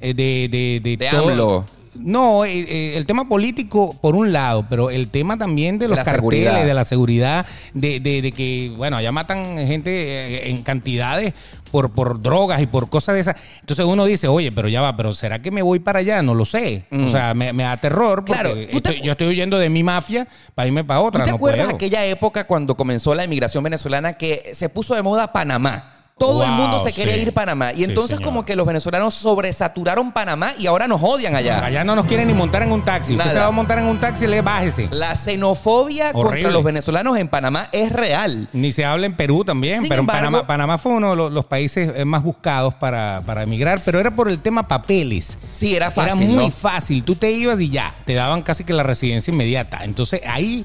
[0.00, 1.64] eh, de, de, de, De todo- AMLO.
[1.94, 5.98] No, eh, eh, el tema político por un lado, pero el tema también de los
[5.98, 6.64] La carteles, seguridad.
[6.64, 11.34] de la seguridad, de, de- de que, bueno, allá matan gente eh, en cantidades
[11.70, 13.36] por, por drogas y por cosas de esas.
[13.60, 16.22] Entonces uno dice, oye, pero ya va, pero ¿será que me voy para allá?
[16.22, 16.84] No lo sé.
[16.90, 18.42] O sea, me, me da terror porque Mm.
[18.42, 21.24] Claro, ¿tú te estoy- yo estoy huyendo de mi mafia para irme para ¿Tú otra.
[21.24, 21.76] te no acuerdas puedo.
[21.76, 25.91] aquella época cuando comenzó la inmigración venezolana que se puso de moda Panamá?
[26.18, 27.20] Todo el mundo se quería sí.
[27.20, 27.72] ir a Panamá.
[27.72, 31.64] Y entonces como que los venezolanos sobresaturaron Panamá y ahora nos odian allá.
[31.64, 33.14] Allá no nos quieren ni montar en un taxi.
[33.14, 33.32] Usted Nada.
[33.32, 34.88] se va a montar en un taxi, le bájese.
[34.90, 38.48] La xenofobia contra los venezolanos en Panamá es real.
[38.52, 41.32] Ni se habla en Perú también, Sin pero en Panamá, Panamá fue uno de los,
[41.32, 45.38] los países eh, más buscados para, para emigrar, pero era por el tema papeles.
[45.50, 46.50] Sí, era fácil, Era muy ¿no?
[46.50, 47.02] fácil.
[47.04, 49.80] Tú te ibas y ya, te daban casi que la residencia inmediata.
[49.82, 50.64] Entonces ahí,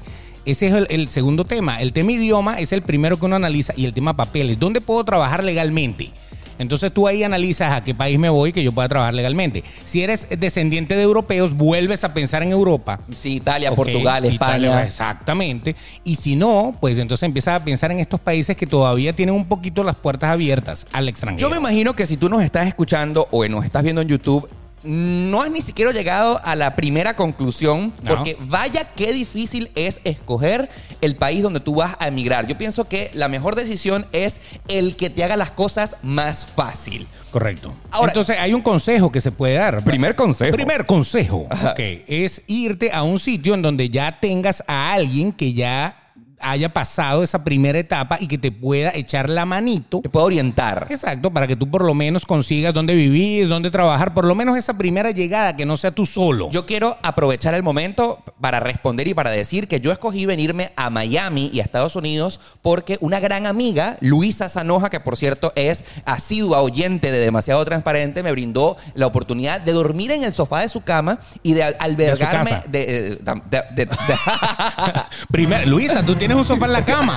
[0.50, 1.80] ese es el, el segundo tema.
[1.80, 4.58] El tema idioma es el primero que uno analiza y el tema papeles.
[4.58, 6.10] ¿Dónde puedo trabajar legalmente?
[6.58, 9.62] Entonces tú ahí analizas a qué país me voy que yo pueda trabajar legalmente.
[9.84, 13.00] Si eres descendiente de europeos, vuelves a pensar en Europa.
[13.12, 14.82] Sí, Italia, Portugal, Italia, España.
[14.84, 15.76] exactamente.
[16.02, 19.44] Y si no, pues entonces empiezas a pensar en estos países que todavía tienen un
[19.44, 21.48] poquito las puertas abiertas al extranjero.
[21.48, 24.48] Yo me imagino que si tú nos estás escuchando o nos estás viendo en YouTube,
[24.84, 28.14] no has ni siquiera llegado a la primera conclusión, No.
[28.16, 30.68] porque vaya qué difícil es escoger
[31.00, 32.46] el país donde tú vas a emigrar.
[32.46, 37.06] Yo pienso que la mejor decisión es el que te haga las cosas más fácil.
[37.30, 37.72] Correcto.
[37.90, 39.84] Ahora- entonces hay un consejo que se puede dar.
[39.84, 40.56] Primer consejo.
[40.56, 41.72] Primer consejo, Ajá.
[41.72, 46.07] ok, es irte a un sitio en donde ya tengas a alguien que ya
[46.40, 50.00] haya pasado esa primera etapa y que te pueda echar la manito.
[50.02, 50.86] Te puedo orientar.
[50.90, 54.56] Exacto, para que tú por lo menos consigas dónde vivir, dónde trabajar, por lo menos
[54.56, 56.50] esa primera llegada, que no sea tú solo.
[56.50, 60.90] Yo quiero aprovechar el momento para responder y para decir que yo escogí venirme a
[60.90, 65.84] Miami y a Estados Unidos porque una gran amiga, Luisa Sanoja, que por cierto es
[66.04, 70.68] asidua oyente de Demasiado Transparente, me brindó la oportunidad de dormir en el sofá de
[70.68, 73.18] su cama y de al- albergarme de, eh,
[73.50, 73.88] de- de- de-
[75.30, 77.16] Primero, Luisa, tú tienes un sofá en la cama.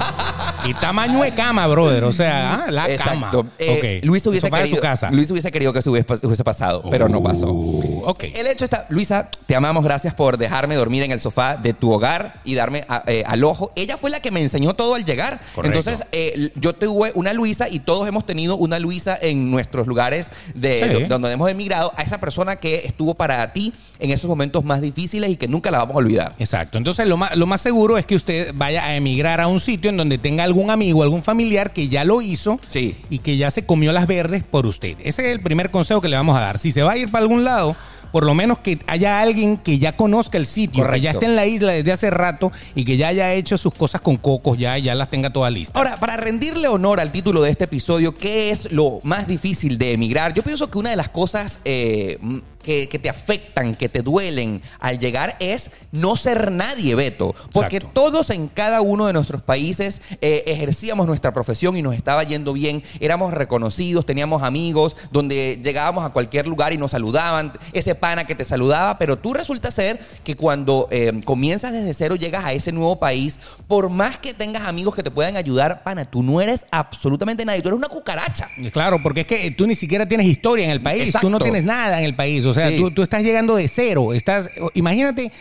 [0.66, 2.04] ¿Qué tamaño de cama, brother?
[2.04, 3.32] O sea, ah, la cama.
[3.58, 5.10] Eh, El hubiese querido, su casa.
[5.10, 7.52] Luisa hubiese querido que eso hubiese, pasado, pero no pasó.
[7.52, 8.16] Uh.
[8.36, 11.92] El hecho está, Luisa, te amamos, gracias por dejarme dormir en el sofá de tu
[11.92, 13.72] hogar y darme a- eh, al ojo.
[13.76, 15.40] Ella fue la que me enseñó todo al llegar.
[15.56, 15.78] Correcto.
[15.80, 20.32] Entonces, eh, yo tuve una Luisa y todos hemos tenido una Luisa en nuestros lugares
[20.54, 21.04] de, Sí.
[21.06, 25.30] donde hemos emigrado, a esa persona que estuvo para ti en esos momentos más difíciles
[25.32, 26.36] y que nunca la vamos a olvidar.
[26.40, 26.78] Exacto.
[26.78, 29.90] Entonces, lo más, lo más seguro es que usted vaya a emigrar a un sitio
[29.90, 32.96] en donde tenga algún amigo, algún familiar que ya lo hizo Sí.
[33.10, 34.96] y que ya se comió las verdes por usted.
[35.04, 36.58] Ese es el primer consejo que le vamos a dar.
[36.58, 37.76] Si se va a ir para algún lado,
[38.12, 41.36] por lo menos que haya alguien que ya conozca el sitio, que ya esté en
[41.38, 44.78] la isla desde hace rato y que ya haya hecho sus cosas con cocos, ya,
[44.78, 45.76] ya las tenga todas listas.
[45.78, 49.94] Ahora, para rendirle honor al título de este episodio, ¿qué es lo más difícil de
[49.94, 50.34] emigrar?
[50.34, 52.18] Yo pienso que una de las cosas eh,
[52.64, 57.36] que, que te afectan, que te duelen al llegar es no ser nadie, Beto.
[57.52, 58.02] Porque Exacto.
[58.02, 62.54] todos en cada uno de nuestros países eh, ejercíamos nuestra profesión y nos estaba yendo
[62.54, 68.26] bien, éramos reconocidos, teníamos amigos, donde llegábamos a cualquier lugar y nos saludaban, ese pana
[68.26, 72.54] que te saludaba, pero tú resulta ser que cuando eh, comienzas desde cero, llegas a
[72.54, 76.42] ese nuevo país, por más que tengas amigos que te puedan ayudar, pana, tú no
[76.42, 78.50] eres absolutamente nadie, tú eres una cucaracha.
[78.72, 81.64] Claro, porque es que tú ni siquiera tienes historia en el país, tú no tienes
[81.64, 82.46] nada en el país.
[82.46, 82.78] O sea, Sí.
[82.78, 84.14] tú, tú estás llegando de cero.
[84.14, 85.32] Estás, imagínate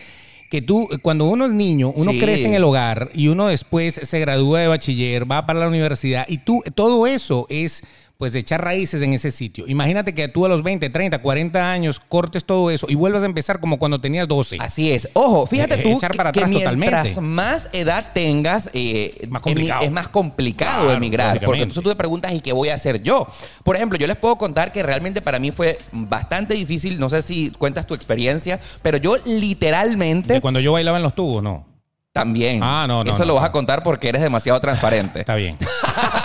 [0.49, 2.19] que tú, cuando uno es niño, uno Sí.
[2.19, 6.25] crece en el hogar y uno después se gradúa de bachiller, va para la universidad
[6.27, 7.83] y tú, todo eso es
[8.21, 9.65] pues echar raíces en ese sitio.
[9.67, 13.25] Imagínate que tú a los 20, 30, 40 años cortes todo eso y vuelvas a
[13.25, 14.57] empezar como cuando tenías 12.
[14.59, 15.09] Así es.
[15.13, 17.19] Ojo, fíjate Eh, tú echar para que atrás mientras totalmente.
[17.21, 19.81] más edad tengas, eh, Más complicado.
[19.83, 21.41] es más complicado Claro, emigrar.
[21.43, 23.25] Porque entonces tú te preguntas, ¿y qué voy a hacer yo?
[23.63, 26.99] Por ejemplo, yo les puedo contar que realmente para mí fue bastante difícil.
[26.99, 31.15] No sé si cuentas tu experiencia, pero yo literalmente De cuando yo bailaba en los
[31.15, 31.65] tubos, no.
[32.13, 32.59] también.
[32.61, 35.19] Ah, no, no, Eso no, lo vas a contar porque eres demasiado transparente.
[35.21, 35.57] Está bien.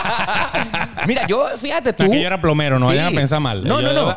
[1.07, 2.05] Mira, yo, fíjate tú.
[2.05, 3.63] No, que yo era plomero, no vayan a pensar mal.
[3.65, 4.17] No, Yo- no, no.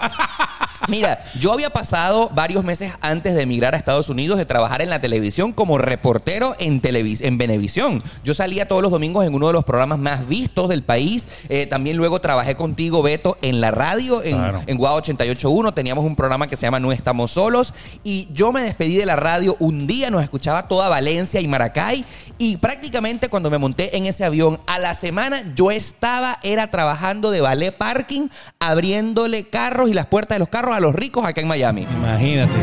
[0.89, 4.89] Mira, yo había pasado varios meses antes de emigrar a Estados Unidos de trabajar en
[4.89, 8.02] la televisión como reportero en, televis en Venevisión.
[8.23, 11.28] Yo salía todos los domingos en uno de los programas más vistos del país.
[11.49, 14.63] Eh, también luego trabajé contigo, Beto, en la radio, en, Claro.
[14.65, 15.71] en Guau 881.
[15.73, 17.73] Teníamos un programa que se llama No Estamos Solos.
[18.04, 22.04] Y yo me despedí de la radio un día, nos escuchaba toda Valencia y Maracay.
[22.38, 27.32] Y prácticamente cuando me monté en ese avión, a la semana yo estaba, era trabajando
[27.32, 31.42] de ballet parking, abriéndole carros y las puertas de los carros a los ricos acá
[31.42, 31.84] en Miami.
[31.84, 32.54] Imagínate,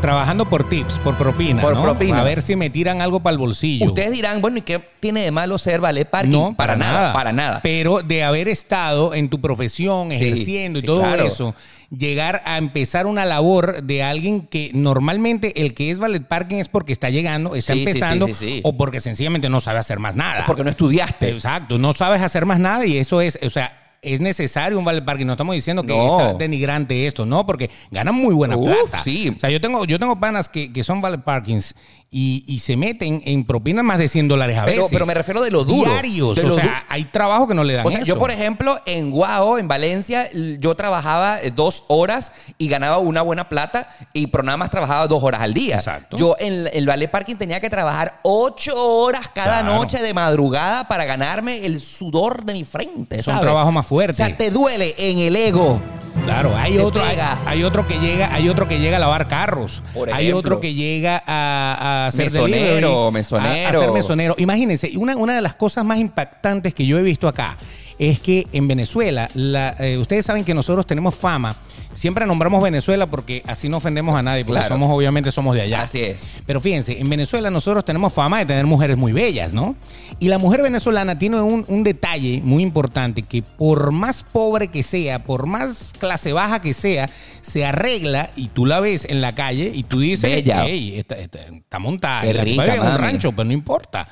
[0.00, 1.62] trabajando por tips, por propina.
[1.62, 1.82] Por ¿no?
[1.82, 2.20] propina.
[2.20, 3.86] A ver si me tiran algo para el bolsillo.
[3.86, 6.30] Ustedes dirán, bueno, ¿y qué tiene de malo ser ballet parking?
[6.30, 7.60] No, para, nada, para nada.
[7.62, 11.24] Pero de haber estado en tu profesión, Sí, ejerciendo y sí, todo claro.
[11.26, 11.54] eso,
[11.96, 16.68] llegar a empezar una labor de alguien que normalmente el que es ballet parking es
[16.68, 18.60] porque está llegando, está Sí, empezando sí, sí, sí.
[18.64, 20.44] o porque sencillamente no sabe hacer más nada.
[20.46, 21.28] Porque no estudiaste.
[21.30, 25.04] Exacto, no sabes hacer más nada y eso es, o sea, es necesario un ballet
[25.04, 25.26] parking.
[25.26, 26.20] No estamos diciendo que No.
[26.20, 29.02] está denigrante esto, no, porque ganan muy buena Uf, plata.
[29.02, 29.32] sí.
[29.36, 31.74] O sea, yo tengo, yo tengo panas que, que son ballet parkings
[32.18, 34.88] y, y se meten en propinas más de 100 dólares a Pero- veces.
[34.90, 35.90] pero me refiero de lo duro.
[35.90, 36.38] Diarios.
[36.38, 38.06] O sea, du- hay trabajo que no le dan O sea, eso.
[38.06, 43.20] yo, por ejemplo, en Guao, en Valencia, yo trabajaba eh, dos horas y ganaba una
[43.20, 45.74] buena plata y por nada más trabajaba dos horas al día.
[45.76, 46.16] Exacto.
[46.16, 49.74] Yo en el- ballet parking tenía que trabajar ocho horas cada Claro.
[49.74, 53.20] noche de madrugada para ganarme el sudor de mi frente.
[53.20, 54.12] Es un trabajo más fuerte.
[54.22, 55.82] O sea, te duele en el ego.
[56.24, 57.02] Claro, hay otro,
[57.44, 60.72] hay, otro que llega, hay otro que llega a lavar carros, Por hay otro que
[60.72, 63.78] llega a, a hacer Mesonero, delivery, mesonero.
[63.78, 64.34] a, a ser mesonero.
[64.38, 67.56] Imagínense, una, una de las cosas más impactantes que yo he visto acá
[67.98, 71.56] es que en Venezuela, la- eh, ustedes saben que nosotros tenemos fama,
[71.94, 74.74] siempre nombramos Venezuela porque así no ofendemos a nadie, porque Claro.
[74.74, 75.80] somos obviamente somos de allá.
[75.82, 76.36] Así es.
[76.46, 79.76] Pero fíjense, en Venezuela nosotros tenemos fama de tener mujeres muy bellas, ¿no?
[80.18, 84.82] Y la mujer venezolana tiene un, un detalle muy importante, que por más pobre que
[84.82, 87.08] sea, por más clase baja que sea,
[87.40, 90.64] se arregla y tú la ves en la calle y tú dices, Bella.
[90.66, 94.06] hey, está, está- está montada, Qué la rica, un rancho, pero no importa.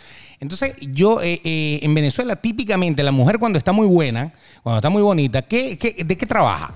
[0.45, 4.91] Entonces, yo eh, eh, en Venezuela, típicamente, la mujer cuando está muy buena, cuando está
[4.91, 6.75] muy bonita, ¿qué, qué- de qué trabaja?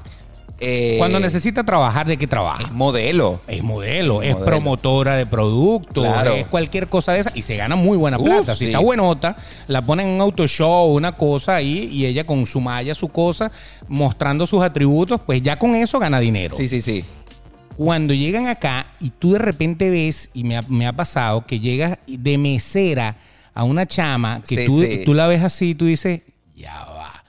[0.61, 2.65] Eh, Cuando necesita trabajar, ¿de qué trabaja?
[2.65, 3.39] Es modelo.
[3.47, 4.45] Es modelo, es Modelo.
[4.45, 6.33] promotora de productos, Claro.
[6.33, 8.55] es cualquier cosa de esa y se gana muy buena Uf, plata.
[8.55, 8.65] Si sí.
[8.67, 9.37] está buenota,
[9.69, 13.07] la ponen en un auto show, una cosa ahí, y ella con su malla, su
[13.09, 13.53] cosa,
[13.87, 16.57] mostrando sus atributos, pues ya con eso gana dinero.
[16.57, 17.05] Sí, sí, sí.
[17.77, 21.61] Cuando llegan acá y tú de repente ves, y me ha, me ha pasado, que
[21.61, 23.15] llegas de mesera
[23.59, 25.03] a una chama que Sí, tú, sí.
[25.05, 26.21] tú la ves así y tú dices,
[26.55, 27.25] ya va.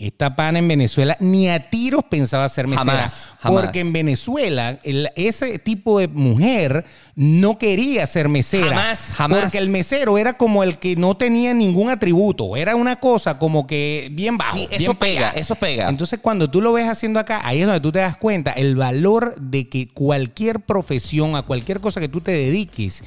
[0.00, 2.84] Esta pana en Venezuela ni a tiros pensaba ser mesera.
[2.92, 3.62] Jamás, jamás.
[3.64, 6.84] Porque en Venezuela el- ese tipo de mujer
[7.16, 8.68] no quería ser mesera.
[8.68, 9.40] Jamás, jamás.
[9.40, 12.56] Porque el mesero era como el que no tenía ningún atributo.
[12.56, 14.56] Era una cosa como que bien bajo.
[14.56, 15.88] Sí, bien eso pega, eso pega.
[15.88, 18.76] Entonces, cuando tú lo ves haciendo acá, ahí es donde tú te das cuenta el
[18.76, 23.02] valor de que cualquier profesión, a cualquier cosa que tú te dediques,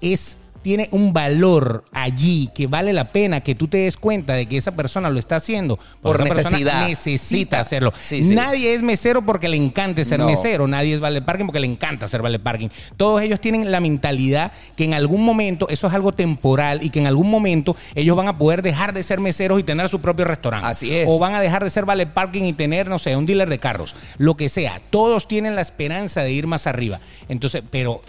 [0.00, 4.46] es tiene un valor allí que vale la pena que tú te des cuenta de
[4.46, 6.88] que esa persona lo está haciendo Por esa persona necesidad.
[6.88, 7.92] necesita hacerlo.
[8.02, 8.34] sí, sí.
[8.34, 10.26] Nadie es mesero porque le encante ser No.
[10.26, 12.68] mesero, nadie es valet parking porque le encanta ser valet parking.
[12.96, 17.00] Todos ellos tienen la mentalidad que en algún momento eso es algo temporal y que
[17.00, 20.24] en algún momento ellos van a poder dejar de ser meseros y tener su propio
[20.24, 20.68] restaurante.
[20.68, 21.08] Así es.
[21.10, 23.58] O van a dejar de ser valet parking y tener, no sé, un dealer de
[23.58, 23.94] carros.
[24.18, 24.80] Lo que sea.
[24.90, 27.00] Todos tienen la esperanza de ir más arriba.
[27.28, 28.02] Entonces, pero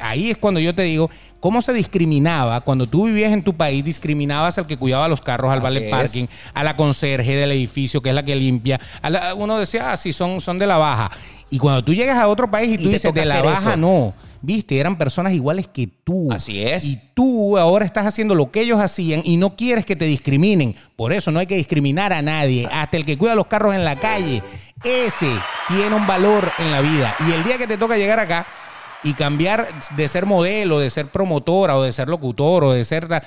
[0.00, 2.60] ahí es cuando yo te digo, ¿cómo se discriminaba?
[2.60, 5.82] Cuando tú vivías en tu país, discriminabas al que cuidaba los carros, al Así valet
[5.84, 5.90] es.
[5.90, 8.80] parking, a la conserje del edificio, que es la que limpia.
[9.02, 11.10] A la- uno decía, ah, sí, son, son de la baja.
[11.50, 13.76] Y cuando tú llegas a otro país y Y tú dices, de la baja, eso.
[13.76, 14.12] no.
[14.40, 16.28] Viste, eran personas iguales que tú.
[16.30, 16.84] Así es.
[16.84, 20.76] Y tú ahora estás haciendo lo que ellos hacían y no quieres que te discriminen.
[20.94, 22.68] Por eso no hay que discriminar a nadie.
[22.70, 24.40] Hasta el que cuida los carros en la calle.
[24.84, 25.28] Ese
[25.66, 27.16] tiene un valor en la vida.
[27.28, 28.46] Y el día que te toca llegar acá,
[29.02, 33.06] y cambiar de ser modelo, de ser promotora o de ser locutor o de ser
[33.12, 33.22] a,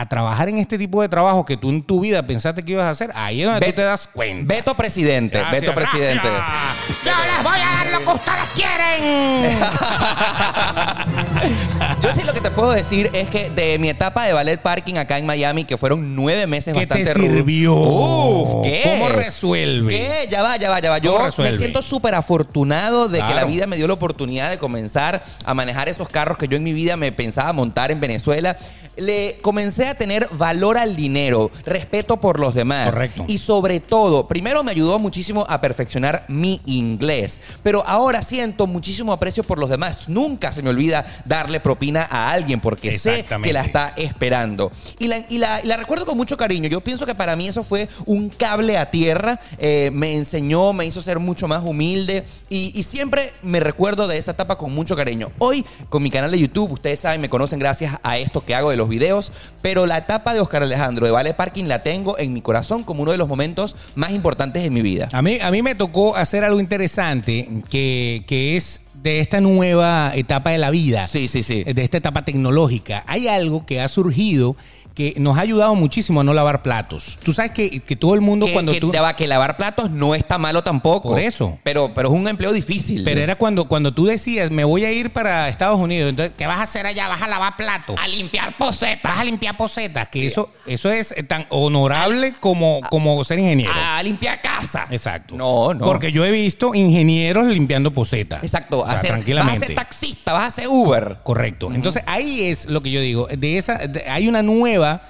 [0.00, 2.84] a trabajar en este tipo de trabajo que tú en tu vida pensaste que ibas
[2.84, 4.54] a hacer, ahí es donde tú te das cuenta.
[4.54, 6.28] Beto presidente, Gracias, Beto presidente.
[7.04, 9.58] Yo les voy a dar lo que ustedes quieren.
[12.02, 14.96] Yo sí lo que te puedo decir es que de mi etapa de ballet parking
[14.96, 17.32] acá en Miami, que fueron nueve meses ¿Qué te bastante rudos.
[17.32, 17.74] sirvió?
[17.74, 18.82] Uf, ¿qué?
[18.84, 19.96] ¿Cómo resuelve?
[19.96, 20.28] ¿Qué?
[20.30, 20.98] Ya va, ya va, ya va.
[20.98, 24.58] Yo ¿Cómo me siento súper afortunado de que la vida me dio la oportunidad de
[24.58, 24.99] comenzar
[25.44, 28.56] a manejar esos carros que yo en mi vida me pensaba montar en Venezuela.
[28.96, 32.90] Le comencé a tener valor al dinero, respeto por los demás.
[32.90, 33.24] Correcto.
[33.28, 39.12] Y sobre todo, primero me ayudó muchísimo a perfeccionar mi inglés, pero ahora siento muchísimo
[39.12, 40.08] aprecio por los demás.
[40.08, 44.70] Nunca se me olvida darle propina a alguien porque sé que la está esperando.
[44.98, 46.68] Y la, y la- y la recuerdo con mucho cariño.
[46.68, 49.40] Yo pienso que para mí eso fue un cable a tierra.
[49.58, 54.18] Eh, me enseñó, me hizo ser mucho más humilde y, y siempre me recuerdo de
[54.18, 55.30] esa etapa con mucho cariño.
[55.38, 58.70] Hoy, con mi canal de YouTube, ustedes saben, me conocen gracias a esto que hago
[58.70, 62.32] de los videos, pero la etapa de Oscar Alejandro de Vale Parking la tengo en
[62.32, 65.08] mi corazón como uno de los momentos más importantes de mi vida.
[65.12, 70.12] A mí, a mí me tocó hacer algo interesante que, que es de esta nueva
[70.14, 71.06] etapa de la vida.
[71.06, 71.64] Sí, sí, sí.
[71.64, 73.04] De esta etapa tecnológica.
[73.06, 74.56] Hay algo que ha surgido
[75.12, 77.18] que nos ha ayudado muchísimo a no lavar platos.
[77.22, 78.92] Tú sabes que, que todo el mundo Que, cuando que tú...
[79.16, 81.10] que lavar platos no está malo tampoco.
[81.10, 81.58] Por eso.
[81.62, 83.02] Pero, pero es un empleo difícil.
[83.04, 86.46] Pero era cuando, cuando tú decías, me voy a ir para Estados Unidos, entonces, ¿Qué
[86.46, 87.08] vas a hacer allá?
[87.08, 87.96] ¿Vas a lavar platos?
[87.98, 89.10] a limpiar posetas.
[89.12, 90.08] ¿Vas a limpiar posetas?
[90.08, 93.72] que eso, eso es tan honorable como, como ser ingeniero.
[93.74, 94.86] A limpiar casa.
[94.90, 95.34] Exacto.
[95.36, 95.84] No, no.
[95.84, 98.42] Porque yo he visto ingenieros limpiando posetas.
[98.42, 98.80] Exacto.
[98.80, 99.66] O sea, hacer- Vas a tranquilamente.
[99.66, 101.18] ser taxista, vas a ser Uber.
[101.22, 101.70] Correcto.
[101.72, 103.28] Entonces ahí es lo que yo digo.
[103.28, 105.00] De esa, de- hay una nueva nada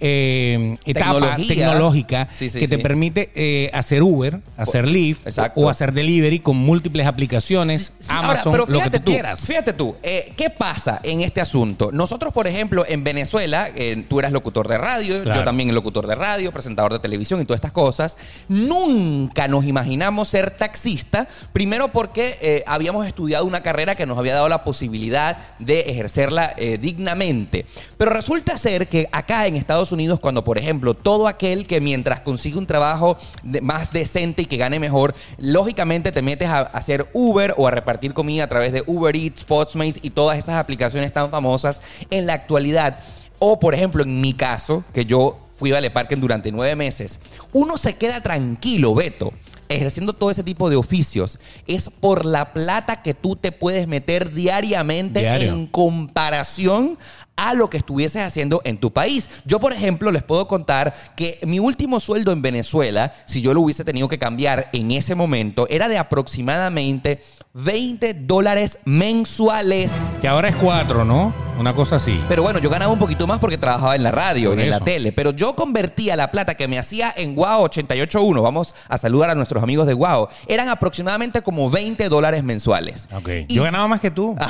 [0.00, 5.60] eh, etapa tecnológica Sí, sí, que te permite eh, hacer Uber, hacer Lyft Exacto.
[5.60, 9.40] o hacer delivery con múltiples aplicaciones, Amazon, ahora, pero lo que fíjate tú, tú, quieras.
[9.40, 11.90] Fíjate tú, eh, ¿qué pasa en este asunto?
[11.92, 13.70] Nosotros, por ejemplo, en Venezuela,
[14.08, 15.40] tú eras locutor de radio, Claro.
[15.40, 18.16] yo también locutor de radio, presentador de televisión y todas estas cosas.
[18.48, 24.48] Nunca nos imaginamos ser taxista, primero porque habíamos estudiado una carrera que nos había dado
[24.48, 27.66] la posibilidad de ejercerla dignamente.
[27.96, 32.20] Pero resulta ser que acá en Estados Unidos, cuando, por ejemplo, todo aquel que mientras
[32.20, 33.16] consigue un trabajo
[33.62, 38.14] más decente y que gane mejor, lógicamente te metes a, hacer Uber o a repartir
[38.14, 42.34] comida a través de Uber Eats, Postmates y todas esas aplicaciones tan famosas en la
[42.34, 42.98] actualidad.
[43.38, 47.20] O, por ejemplo, en mi caso, que yo fui a Parken durante nueve meses,
[47.52, 49.32] uno se queda tranquilo, Beto,
[49.68, 51.38] ejerciendo todo ese tipo de oficios.
[51.66, 55.52] Es por la plata que tú te puedes meter diariamente Diario.
[55.52, 56.98] en comparación
[57.38, 59.30] a lo que estuvieses haciendo en tu país.
[59.44, 63.60] Yo, por ejemplo, les puedo contar que mi último sueldo en Venezuela, si yo lo
[63.60, 67.22] hubiese tenido que cambiar en ese momento, era de aproximadamente
[67.68, 69.90] 20 dólares mensuales.
[70.20, 71.34] Que ahora es cuatro, ¿no?
[71.58, 72.22] Una cosa así.
[72.28, 74.78] Pero bueno, yo ganaba un poquito más porque trabajaba en la radio, Por en la
[74.78, 75.10] tele.
[75.10, 79.34] Pero yo convertía la plata que me hacía en Guau 881, vamos a saludar a
[79.34, 83.08] nuestros amigos de Guau, eran aproximadamente como 20 dólares mensuales.
[83.12, 83.28] Ok.
[83.48, 84.36] Y- Yo ganaba más que tú.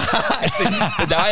[0.59, 0.64] Sí,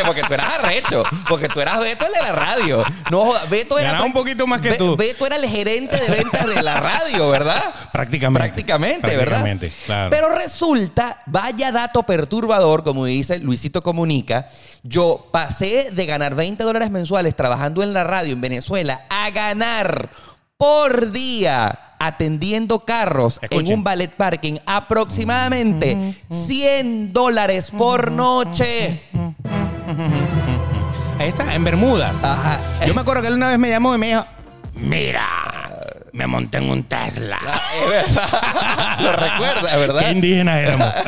[0.07, 1.03] porque tú eras arrecho.
[1.29, 2.83] Porque tú eras Beto el de la radio.
[3.11, 3.91] No, Beto era.
[3.91, 4.97] Ganaba un poquito más que Be- tú.
[4.97, 7.62] Beto era el gerente de ventas de la radio, ¿verdad?
[7.93, 8.47] Prácticamente.
[8.49, 9.25] Prácticamente, ¿verdad?
[9.27, 10.11] Prácticamente, claro.
[10.11, 14.48] Pero resulta, vaya dato perturbador, como dice Luisito Comunica.
[14.83, 20.09] Yo pasé de ganar 20 dólares mensuales trabajando en la radio en Venezuela a ganar
[20.57, 23.66] por día atendiendo carros Escuchen.
[23.66, 29.02] en un ballet parking aproximadamente 100 dólares por noche.
[31.18, 32.22] Ahí está, en Bermudas.
[32.24, 32.61] Ajá.
[32.87, 34.24] Yo me acuerdo que él una vez me llamó y me dijo,
[34.74, 35.65] mira,
[36.16, 37.38] me monté en un Tesla.
[37.85, 38.98] Es verdad.
[39.00, 40.11] Lo recuerda, Qué ¿verdad?
[40.11, 40.92] indígenas éramos.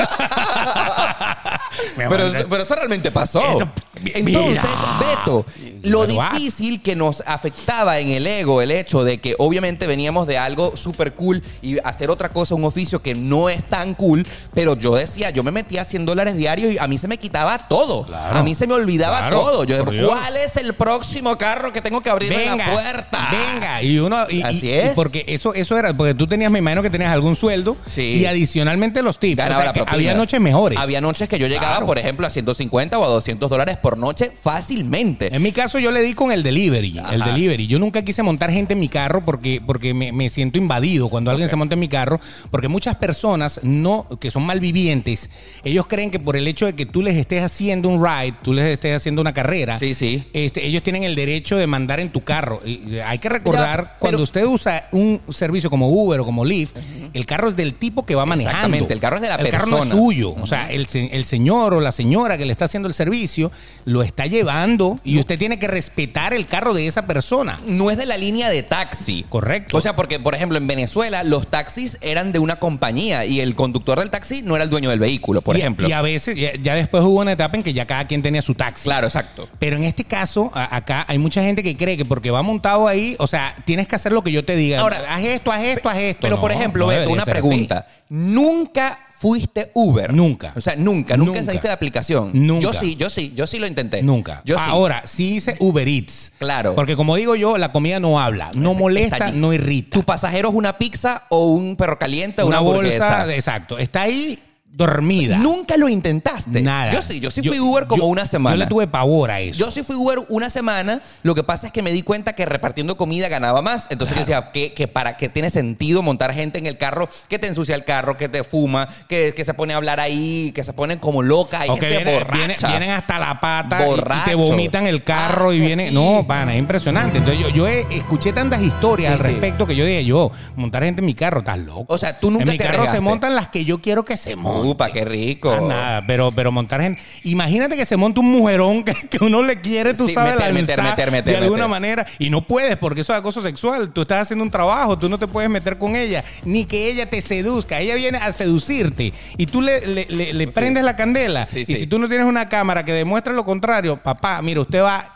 [1.97, 3.41] Me Pero, monté- pero eso realmente pasó.
[3.41, 3.69] Eso-
[4.05, 4.63] Entonces.
[5.01, 5.45] Beto,
[5.83, 6.31] lo ah.
[6.35, 10.77] difícil que nos afectaba en el ego, el hecho de que obviamente veníamos de algo
[10.77, 14.95] súper cool y hacer otra cosa, un oficio que no es tan cool, pero yo
[14.95, 18.07] decía, yo me metía 100 dólares diarios y a mí se me quitaba todo.
[18.07, 18.37] Claro.
[18.39, 19.65] a mí se me olvidaba Claro, todo.
[19.65, 20.09] Yo, Dios.
[20.09, 23.29] ¿cuál es el próximo carro que tengo que abrirle venga, la puerta?
[23.31, 23.83] venga.
[23.83, 24.91] Y uno, y, Así y- y es.
[24.95, 28.03] porque eso, eso era, porque tú tenías, me imagino que tenías algún sueldo Sí.
[28.03, 29.43] y adicionalmente los tips.
[29.43, 30.79] O sea, había noches mejores.
[30.79, 31.87] Había noches que yo llegaba, Claro.
[31.87, 35.35] por ejemplo, a 150 o a 200 dólares por noche fácilmente.
[35.35, 37.67] En mi caso yo le di con el delivery, el delivery.
[37.69, 41.31] Yo nunca quise montar gente en mi carro porque, porque me, me siento invadido cuando
[41.31, 42.21] alguien se monta en mi carro,
[42.51, 45.31] porque muchas personas no, que son malvivientes,
[45.65, 48.53] ellos creen que por el hecho de que tú les estés haciendo un ride, tú
[48.53, 50.25] les estés haciendo una carrera, Sí, sí.
[50.33, 52.59] este, ellos tienen el derecho de mandar en tu carro.
[52.67, 56.77] Y, hay que recordar, Ya, cuando usted usa un servicio como Uber o como Lyft,
[57.15, 58.57] el carro es del tipo que va manejando.
[58.59, 60.01] Exactamente, el carro es de la El carro no es persona.
[60.03, 60.35] suyo.
[60.41, 63.51] O sea, el, el señor o la señora que le está haciendo el servicio
[63.89, 67.59] lo está llevando y usted tiene que respetar el carro de esa persona.
[67.67, 69.25] No es de la línea de taxi.
[69.29, 69.77] Correcto.
[69.77, 73.55] O sea, porque, por ejemplo, en Venezuela los taxis eran de una compañía y el
[73.55, 75.89] conductor del taxi no era el dueño del vehículo, por y, ejemplo.
[75.89, 78.43] Y a veces, ya, ya después hubo una etapa en que ya cada quien tenía
[78.43, 78.85] su taxi.
[78.85, 79.49] Claro, exacto.
[79.59, 82.87] Pero en este caso, a- acá hay mucha gente que cree que porque va montado
[82.89, 84.81] ahí, o sea, tienes que hacer lo que yo te diga.
[84.81, 86.21] Ahora, haz esto, haz esto, haz esto.
[86.23, 87.31] Pero, No, por ejemplo, no Beto, una así.
[87.31, 87.87] pregunta.
[88.11, 90.15] ¿Nunca fuiste Uber?
[90.15, 90.53] Nunca.
[90.55, 91.45] O sea, nunca, nunca, Nunca.
[91.45, 92.31] saliste de aplicación.
[92.35, 92.63] Nunca.
[92.63, 94.03] Yo sí, yo sí, yo sí lo intenté.
[94.03, 94.43] Nunca.
[94.45, 94.59] Yo.
[94.59, 96.33] Ahora, sí hice Uber Eats.
[96.39, 96.75] Claro.
[96.77, 99.97] Porque como digo yo, la comida no habla, no molesta, no irrita.
[99.97, 103.79] ¿Tu pasajero es una pizza o un perro caliente o una, una bolsa, exacto.
[103.79, 104.39] Está ahí
[104.71, 105.39] dormida.
[105.39, 106.63] Nunca lo intentaste.
[106.63, 106.93] Nada.
[106.93, 108.55] Yo sí, yo sí fui Uber como yo- una semana.
[108.55, 109.59] Yo le tuve pavor a eso.
[109.59, 111.01] Yo sí fui Uber una semana.
[111.25, 113.87] Lo que pasa es que me di cuenta que repartiendo comida ganaba más.
[113.91, 117.41] Entonces yo decía que, que para qué tiene sentido montar gente en el carro que
[117.41, 120.63] te ensucia el carro, que te fuma, que, que se pone a hablar ahí, que
[120.63, 121.61] se ponen como loca.
[121.61, 122.37] Hay O que gente viene- borracha.
[122.37, 124.25] viene- vienen hasta la pata y- y, Borracho.
[124.31, 125.89] te vomitan el carro y Ah, viene.
[125.89, 125.95] sí.
[125.95, 127.19] No, pana, es impresionante.
[127.19, 129.33] Entonces yo, yo he- escuché tantas historias Sí, al sí.
[129.33, 131.87] respecto que yo dije, yo, montar gente en mi carro, estás loco.
[131.93, 133.01] O sea, tú nunca En mi te carro se arriesgaste.
[133.01, 134.58] montan las que yo quiero que se monten.
[134.65, 135.51] Upa, qué rico.
[135.53, 137.01] Ah, nada, pero, pero montar gente.
[137.25, 140.53] Imagínate que se monte un mujerón que, que uno le quiere, tú Sí, sabes, meter,
[140.53, 142.07] meter, lanzar meter, meter, de alguna manera.
[142.19, 143.91] Y no puedes porque eso es acoso sexual.
[143.93, 147.09] Tú estás haciendo un trabajo, tú no te puedes meter con ella, ni que ella
[147.09, 147.81] te seduzca.
[147.81, 151.47] Ella viene a seducirte y tú le, le- le- le prendes la candela.
[151.47, 154.83] Sí, y si tú no tienes una cámara que demuestre lo contrario, papá, mira, usted
[154.83, 155.13] va.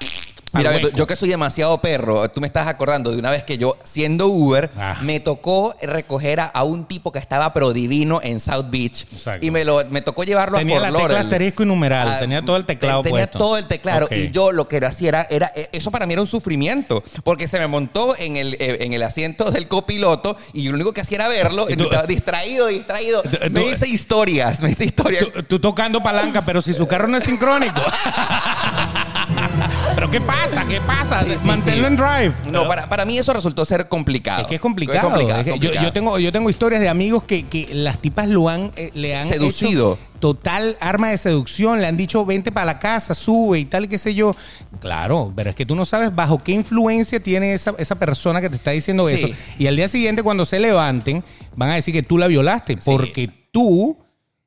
[0.55, 3.76] Mira, yo que soy demasiado perro, tú me estás acordando de una vez que yo,
[3.84, 4.98] siendo Uber, Ah.
[5.03, 9.07] me tocó recoger a, a un tipo que estaba pro divino en South Beach.
[9.12, 9.46] Exacto.
[9.46, 11.24] Y me, lo, me tocó llevarlo Tenía a la Fort Lauderdale.
[11.24, 13.38] asterisco y numeral, Ah, tenía todo el teclado Tenía puesto.
[13.38, 14.09] todo el teclado.
[14.11, 17.48] Y yo lo que hacía era, era, eh, eso para mí era un sufrimiento, porque
[17.48, 21.00] se me montó en el, eh, en el asiento del copiloto y lo único que
[21.00, 21.66] hacía era verlo.
[21.70, 23.22] Y tú- estaba distraído, distraído.
[23.22, 25.24] Tú- me tú- hice historias, me hice historias.
[25.32, 27.80] Tú, tú tocando palanca, pero si su carro no es sincrónico.
[30.13, 30.65] ¿qué pasa?
[30.69, 31.23] ¿Qué pasa?
[31.25, 31.93] Sí, sí, Manténlo sí.
[31.93, 32.33] en drive.
[32.51, 34.43] No, para, para mí eso resultó ser complicado.
[34.43, 34.99] Es que es complicado.
[34.99, 35.87] Es complicado, Es que yo- complicado.
[35.87, 39.17] Yo, tengo, yo tengo historias de amigos que, que las tipas lo han, eh, le
[39.17, 39.95] han Seducido.
[39.95, 41.81] hecho total arma de seducción.
[41.81, 44.37] Le han dicho, vente para la casa, sube y tal, qué sé yo.
[44.81, 48.49] Claro, pero es que tú no sabes bajo qué influencia tiene esa, esa persona que
[48.51, 49.15] te está diciendo Sí.
[49.15, 49.29] eso.
[49.59, 51.25] Y al día siguiente, cuando se levanten,
[51.57, 52.77] van a decir que tú la violaste.
[52.85, 53.99] Porque tú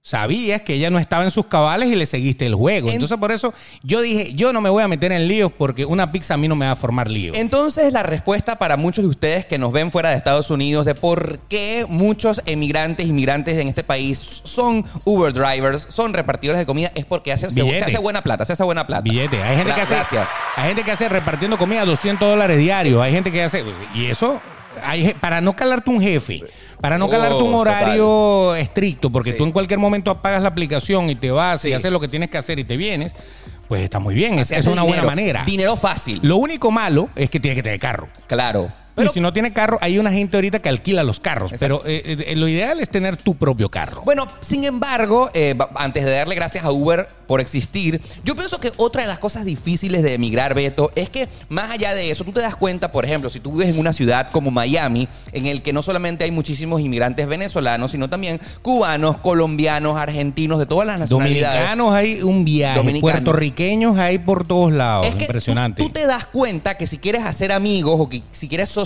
[0.09, 2.89] sabías que ella no estaba en sus cabales y le seguiste el juego.
[2.89, 5.83] En- Entonces, por eso yo dije, yo no me voy a meter en líos porque
[5.83, 7.33] una pizza a mí no me va a formar lío.
[7.33, 10.93] Entonces, la respuesta para muchos de ustedes que nos ven fuera de Estados Unidos de
[10.93, 16.91] por qué muchos emigrantes, inmigrantes en este país son Uber drivers, son repartidores de comida,
[16.93, 19.01] es porque hace, se, hace buena plata, se hace buena plata.
[19.01, 19.41] Billete.
[19.41, 19.95] Hay gente Gra- que hace.
[19.95, 20.29] Gracias.
[20.55, 23.01] Hay gente que hace repartiendo comida 200 dólares diarios.
[23.01, 23.63] Hay gente que hace.
[23.95, 24.39] Y eso,
[24.83, 26.41] hay, para no calarte un jefe,
[26.81, 29.37] para no Oh, calarte un horario estricto, porque Sí.
[29.37, 32.29] tú en cualquier momento apagas la aplicación y te vas y haces lo que tienes
[32.29, 33.15] que hacer y te vienes,
[33.67, 34.39] pues está muy bien.
[34.39, 35.43] Es, es una buena manera.
[35.45, 36.19] Dinero fácil.
[36.21, 38.07] Lo único malo es que tiene que tener carro.
[38.27, 38.71] Claro.
[38.95, 41.51] Pero, y si no tiene carro, hay una gente ahorita que alquila los carros.
[41.51, 41.81] Exacto.
[41.83, 44.01] Pero eh, eh, lo ideal es tener tu propio carro.
[44.05, 48.71] Bueno, sin embargo, eh, antes de darle gracias a Uber por existir, yo pienso que
[48.77, 52.31] otra de las cosas difíciles de emigrar, Beto, es que más allá de eso, tú
[52.31, 55.61] te das cuenta, por ejemplo, si tú vives en una ciudad como Miami, en el
[55.61, 60.99] que no solamente hay muchísimos inmigrantes venezolanos, sino también cubanos, colombianos, argentinos, de todas las
[60.99, 61.59] nacionalidades.
[61.59, 62.77] Dominicanos hay un viaje.
[62.77, 63.11] Dominicanos.
[63.11, 65.07] Puertorriqueños hay por todos lados.
[65.07, 65.81] Es que Impresionante.
[65.81, 68.84] Tú, tú te das cuenta que si quieres hacer amigos o que si quieres socializar,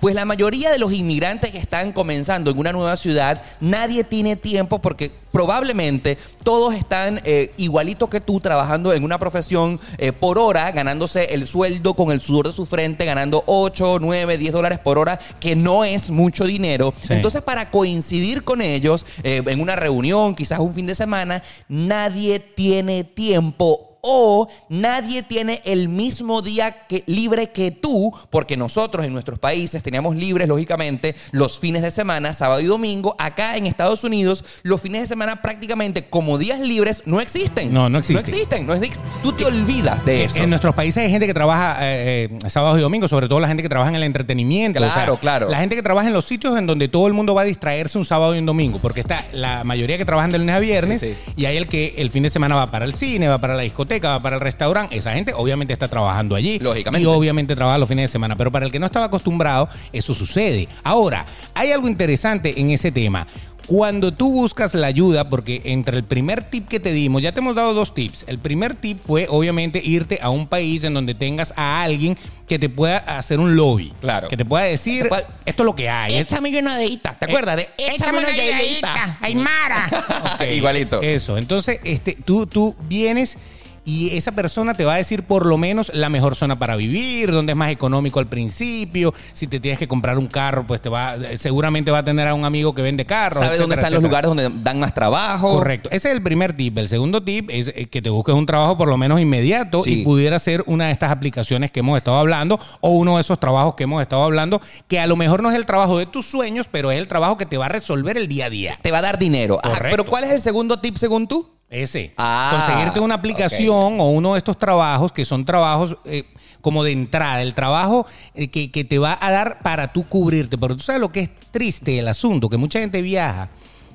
[0.00, 4.36] pues la mayoría de los inmigrantes que están comenzando en una nueva ciudad, nadie tiene
[4.36, 10.38] tiempo porque probablemente todos están eh, igualitos que tú trabajando en una profesión eh, por
[10.38, 14.78] hora, ganándose el sueldo con el sudor de su frente, ganando 8, 9, 10 dólares
[14.78, 16.92] por hora, que no es mucho dinero.
[17.00, 17.14] Sí.
[17.14, 22.40] Entonces, para coincidir con ellos eh, en una reunión, quizás un fin de semana, nadie
[22.40, 29.12] tiene tiempo o nadie tiene el mismo día que, libre que tú, porque nosotros en
[29.12, 33.14] nuestros países teníamos libres, lógicamente, los fines de semana, sábado y domingo.
[33.18, 37.72] Acá en Estados Unidos, los fines de semana prácticamente como días libres no existen.
[37.72, 38.24] No, no existen.
[38.24, 38.66] No existen.
[38.66, 39.04] No existen.
[39.22, 40.36] Tú te olvidas de eso.
[40.38, 43.46] En nuestros países hay gente que trabaja eh, eh, sábados y domingos, sobre todo la
[43.46, 44.80] gente que trabaja en el entretenimiento.
[44.80, 45.48] Claro, claro.
[45.48, 47.98] La gente que trabaja en los sitios en donde todo el mundo va a distraerse
[47.98, 50.98] un sábado y un domingo, porque está la mayoría que trabajan de lunes a viernes
[50.98, 51.32] Sí, sí.
[51.36, 53.62] y hay el que el fin de semana va para el cine, va para la
[53.62, 56.58] discoteca, discoteca, va para el restaurante, esa gente obviamente está trabajando allí.
[56.58, 57.02] Lógicamente.
[57.02, 58.36] Y obviamente trabaja los fines de semana.
[58.36, 60.68] Pero para el que no estaba acostumbrado, eso sucede.
[60.82, 63.26] Ahora, hay algo interesante en ese tema.
[63.66, 67.38] Cuando tú buscas la ayuda, porque entre el primer tip que te dimos, ya te
[67.38, 68.24] hemos dado dos tips.
[68.26, 72.16] El primer tip fue obviamente irte a un país en donde tengas a alguien
[72.48, 73.92] que te pueda hacer un lobby.
[74.00, 74.26] Claro.
[74.26, 75.08] Que te pueda decir,
[75.46, 76.16] esto es lo que hay.
[76.16, 77.16] Échame una dedita.
[77.16, 79.88] ¿Te acuerdas de Échame una galletita, Aymara.
[80.34, 81.00] Ok, Igualito.
[81.00, 81.38] Eso.
[81.38, 83.38] Entonces, este, tú, tú vienes
[83.84, 87.32] y esa persona te va a decir por lo menos la mejor zona para vivir,
[87.32, 89.12] donde es más económico al principio.
[89.32, 92.34] Si te tienes que comprar un carro, pues te va, seguramente va a tener a
[92.34, 93.42] un amigo que vende carros.
[93.42, 95.54] ¿Sabes dónde etcétera, están los lugares donde dan más trabajo?
[95.54, 95.88] Correcto.
[95.90, 96.78] Ese es el primer tip.
[96.78, 100.00] El segundo tip es eh, que te busques un trabajo por lo menos inmediato Sí.
[100.00, 103.40] y pudiera ser una de estas aplicaciones que hemos estado hablando o uno de esos
[103.40, 106.26] trabajos que hemos estado hablando que a lo mejor no es el trabajo de tus
[106.26, 108.78] sueños, pero es el trabajo que te va a resolver el día a día.
[108.80, 109.58] Te va a dar dinero.
[109.62, 109.96] Ajá, Correcto.
[109.96, 111.48] pero ¿cuál es el segundo tip según tú?
[111.72, 112.12] Ese.
[112.18, 116.24] Ah, Conseguirte una aplicación o uno de estos trabajos que son trabajos eh,
[116.60, 120.58] como de entrada, el trabajo eh, que, que te va a dar para tú cubrirte.
[120.58, 123.48] Pero tú sabes lo que es triste el asunto, que mucha gente viaja,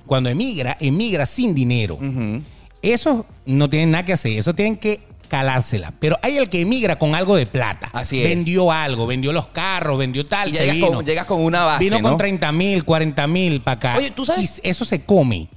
[0.08, 2.00] cuando emigra, emigra sin dinero.
[2.82, 5.94] Eso no tienen nada que hacer, eso tienen que calársela.
[6.00, 7.90] Pero hay el que emigra con algo de plata.
[7.94, 8.30] Así es.
[8.30, 10.88] Vendió algo, vendió los carros, vendió tal, Y se llegas vino.
[10.94, 12.10] con, llegas con una base, Vino ¿no?
[12.10, 13.96] con 30 mil, 40 mil para acá.
[13.98, 14.62] Oye, ¿tú sabes?
[14.64, 15.48] Y eso se come.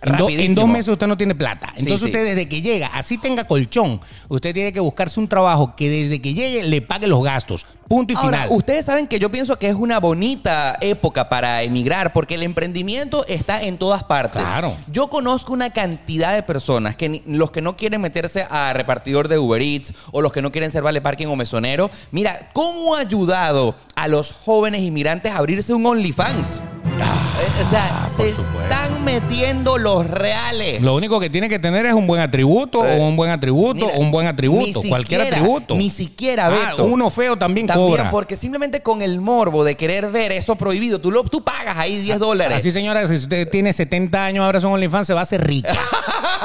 [0.00, 0.60] En, do- en Rapidísimo.
[0.60, 1.68] dos meses usted no tiene plata.
[1.76, 2.06] Entonces sí.
[2.06, 6.20] usted desde que llega, así tenga colchón, usted tiene que buscarse un trabajo que desde
[6.20, 7.66] que llegue le pague los gastos.
[7.88, 8.48] Punto y Ahora, final.
[8.56, 13.24] ustedes saben que yo pienso que es una bonita época para emigrar porque el emprendimiento
[13.26, 14.42] está en todas partes.
[14.42, 14.76] Claro.
[14.92, 19.26] Yo conozco una cantidad de personas que ni- los que no quieren meterse a repartidor
[19.26, 22.94] de Uber Eats o los que no quieren ser vale parking o mesonero, mira, ¿cómo
[22.94, 26.62] ha ayudado a los jóvenes inmigrantes a abrirse un OnlyFans?
[27.06, 30.80] Eh, o sea, Ah, se están metiendo los reales.
[30.82, 33.74] Lo único que tiene que tener es un buen atributo, Eh, o un buen atributo,
[33.86, 35.74] Mira, o un buen atributo, cualquier atributo.
[35.76, 36.84] Ni siquiera, Ah, Beto.
[36.84, 38.10] uno feo también, También, cobra.
[38.10, 41.96] porque simplemente con el morbo de querer ver eso prohibido, tú, lo, tú pagas ahí
[42.00, 42.56] 10 dólares.
[42.58, 45.72] Así, señora, si usted tiene 70 años, ahora son OnlyFans, se va a hacer rica.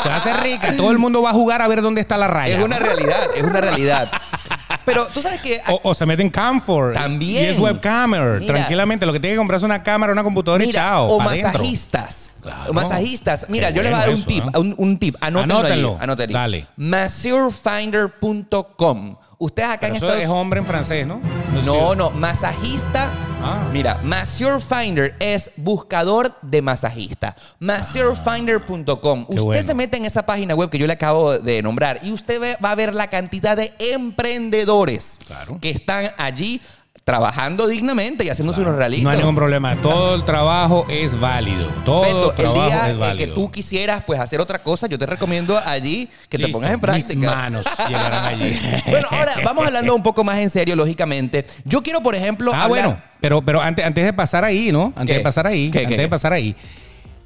[0.04, 0.76] se va a hacer rica.
[0.78, 2.58] Todo el mundo va a jugar a ver dónde está la raya.
[2.58, 4.10] es una realidad, es una realidad.
[4.86, 5.62] Pero tú sabes que...
[5.70, 6.94] O, o se mete en Camfor.
[6.94, 7.44] También.
[7.44, 8.40] Y es webcamer.
[8.40, 8.54] Mira.
[8.54, 9.06] Tranquilamente.
[9.06, 11.08] Lo que tiene que comprar es una cámara, una computadora y chao.
[11.08, 12.32] o masajistas.
[12.42, 12.72] Claro.
[12.72, 13.46] O masajistas.
[13.50, 14.60] Mira, Qué yo les voy a dar bueno un tip, ¿no?
[14.60, 15.16] un, un tip.
[15.22, 15.60] Anótenlo.
[15.60, 15.90] Anótenlo.
[15.92, 16.38] ahí, anótenlo.
[16.38, 16.68] Dale.
[16.76, 19.16] Masseurfinder.com.
[19.38, 21.22] Ustedes acá Pero en eso Estados es hombre en francés, ¿no?
[21.66, 23.10] No, no, masajista.
[23.46, 23.70] Ah.
[23.74, 27.36] Mira, Masseur Finder es buscador de masajista.
[27.60, 29.26] Masseurfinder.com.
[29.28, 29.64] Usted bueno.
[29.64, 32.72] se mete en esa página web que yo le acabo de nombrar y usted va
[32.72, 35.60] a ver la cantidad de emprendedores Claro.
[35.60, 36.62] que están allí
[37.04, 39.04] trabajando dignamente y haciéndose unos realitos.
[39.04, 39.76] No hay ningún problema.
[39.76, 41.68] Todo el trabajo es válido.
[41.84, 43.18] Todo Beto, el el trabajo día es en válido.
[43.18, 46.80] que tú quisieras pues hacer otra cosa, yo te recomiendo allí que te pongas en
[46.80, 47.16] práctica.
[47.16, 48.58] Mis manos llegarán allí.
[48.88, 51.46] Bueno, ahora vamos hablando un poco más en serio, lógicamente.
[51.66, 54.94] Yo quiero, por ejemplo, Ah, hablar- bueno, pero, pero antes, antes de pasar ahí, ¿no?
[54.96, 55.18] Antes ¿Qué?
[55.18, 56.56] de pasar ahí, ¿Qué, antes qué, de pasar ahí.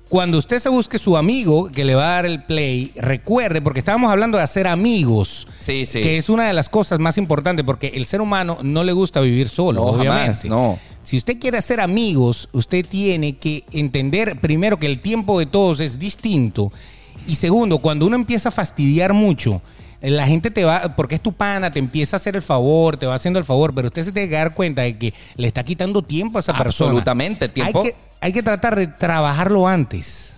[0.09, 3.79] Cuando usted se busque su amigo que le va a dar el play, recuerde, porque
[3.79, 5.99] estábamos hablando de hacer amigos, Sí, sí.
[5.99, 9.19] que es una de las cosas más importantes, porque el ser humano no le gusta
[9.19, 10.33] vivir solo, No, obviamente.
[10.33, 10.79] jamás, no.
[11.03, 15.79] Si usted quiere hacer amigos, usted tiene que entender primero que el tiempo de todos
[15.81, 16.71] es distinto.
[17.27, 19.61] Y segundo, cuando uno empieza a fastidiar mucho,
[20.01, 23.05] la gente te va, porque es tu pana, te empieza a hacer el favor, te
[23.05, 25.63] va haciendo el favor, pero usted se tiene que dar cuenta de que le está
[25.63, 26.89] quitando tiempo a esa persona.
[26.89, 27.81] Absolutamente, tiempo.
[27.81, 30.36] Hay que, hay que tratar de trabajarlo antes.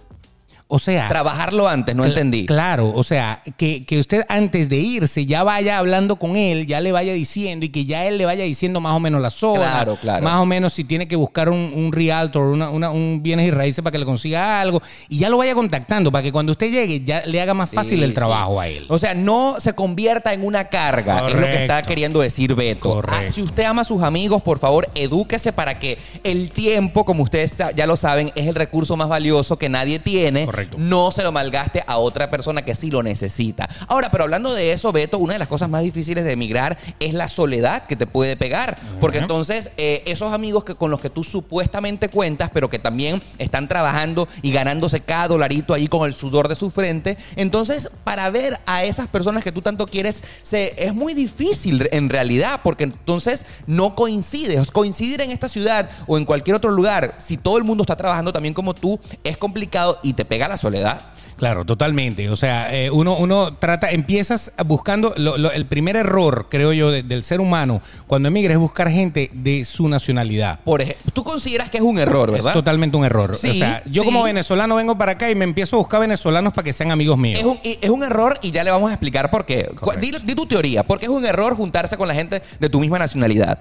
[0.72, 2.46] O sea, Trabajarlo antes, no entendí.
[2.46, 6.80] Claro, o sea, que, que usted antes de irse ya vaya hablando con él, ya
[6.80, 9.62] le vaya diciendo y que ya él le vaya diciendo más o menos la zona.
[9.72, 10.24] Claro, claro.
[10.24, 13.52] Más o menos si tiene que buscar un, un realtor, una, una- un bienes y
[13.52, 14.80] raíces para que le consiga algo.
[15.08, 17.76] Y ya lo vaya contactando para que cuando usted llegue ya le haga más Sí,
[17.76, 18.16] fácil el sí.
[18.16, 18.86] trabajo a él.
[18.90, 21.88] O sea, no se convierta en una carga, es lo que está Correcto.
[21.88, 22.94] queriendo decir Beto.
[22.94, 23.26] Correcto.
[23.28, 27.24] Ah, si usted ama a sus amigos, por favor, edúquese para que el tiempo, como
[27.24, 30.46] ustedes ya lo saben, es el recurso más valioso que nadie tiene.
[30.46, 30.59] Correcto.
[30.78, 33.70] No se lo malgaste a otra persona que sí lo necesita.
[33.88, 37.14] Ahora, pero hablando de eso, Beto, una de las cosas más difíciles de emigrar es
[37.14, 38.78] la soledad que te puede pegar.
[39.00, 43.22] Porque entonces, eh, esos amigos que con los que tú supuestamente cuentas, pero que también
[43.38, 47.18] están trabajando y ganándose cada dolarito ahí con el sudor de su frente.
[47.36, 52.10] Entonces, para ver a esas personas que tú tanto quieres, se, es muy difícil en
[52.10, 54.72] realidad, porque entonces no coincides.
[54.72, 58.34] Coincidir en esta ciudad o en cualquier otro lugar, si todo el mundo está trabajando
[58.34, 61.02] también como tú, es complicado y te pega la soledad.
[61.38, 62.30] Claro, totalmente.
[62.30, 66.92] O sea, eh, uno, uno trata, empiezas buscando, lo- lo- el primer error, creo yo,
[66.92, 70.60] de- del ser humano cuando emigra es buscar gente de su nacionalidad.
[70.66, 72.50] Por ejemplo, tú consideras que es un error, ¿verdad?
[72.52, 73.38] Es totalmente un error.
[73.38, 74.08] Sí, o sea, yo sí.
[74.10, 77.18] como venezolano vengo para acá y me empiezo a buscar venezolanos para que sean amigos
[77.18, 77.40] míos.
[77.40, 79.70] Es un, es un error y ya le vamos a explicar por qué.
[80.02, 80.84] Di, di tu teoría.
[80.84, 83.60] ¿Por qué es un error juntarse con la gente de tu misma nacionalidad?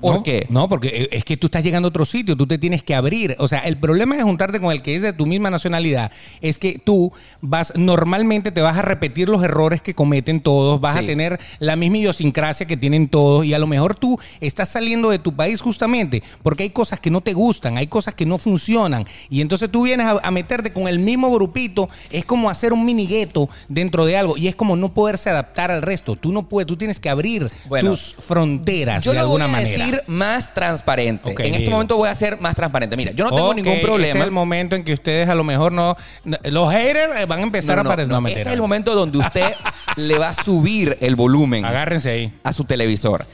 [0.00, 0.46] ¿Por no, qué?
[0.50, 2.94] No, porque eh, es que tú estás llegando a otro sitio, tú te tienes que
[2.94, 3.36] abrir.
[3.38, 6.58] O sea, el problema de juntarte con el que es de tu misma nacionalidad es
[6.58, 11.04] que tú vas, normalmente te vas a repetir los errores que cometen todos, vas Sí.
[11.04, 15.10] a tener la misma idiosincrasia que tienen todos y a lo mejor tú estás saliendo
[15.10, 18.38] de tu país justamente porque hay cosas que no te gustan, hay cosas que no
[18.38, 22.72] funcionan y entonces tú vienes a, a meterte con el mismo grupito, es como hacer
[22.72, 26.16] un mini gueto dentro de algo y es como no poderse adaptar al resto.
[26.16, 29.83] Tú no puedes, tú tienes que abrir Bueno, tus fronteras Yo de alguna manera.
[29.84, 31.34] Decir más transparente.
[31.38, 32.96] En este momento voy a ser más transparente.
[32.96, 34.06] Mira, yo no tengo ningún problema.
[34.08, 35.96] Este es el momento en que ustedes a lo mejor no.
[36.24, 38.28] no- los haters eh, van a empezar No, no, a aparecer.
[38.38, 39.52] este es el momento donde usted
[39.96, 42.32] le va a subir el volumen Agárrense ahí.
[42.42, 43.26] a su televisor.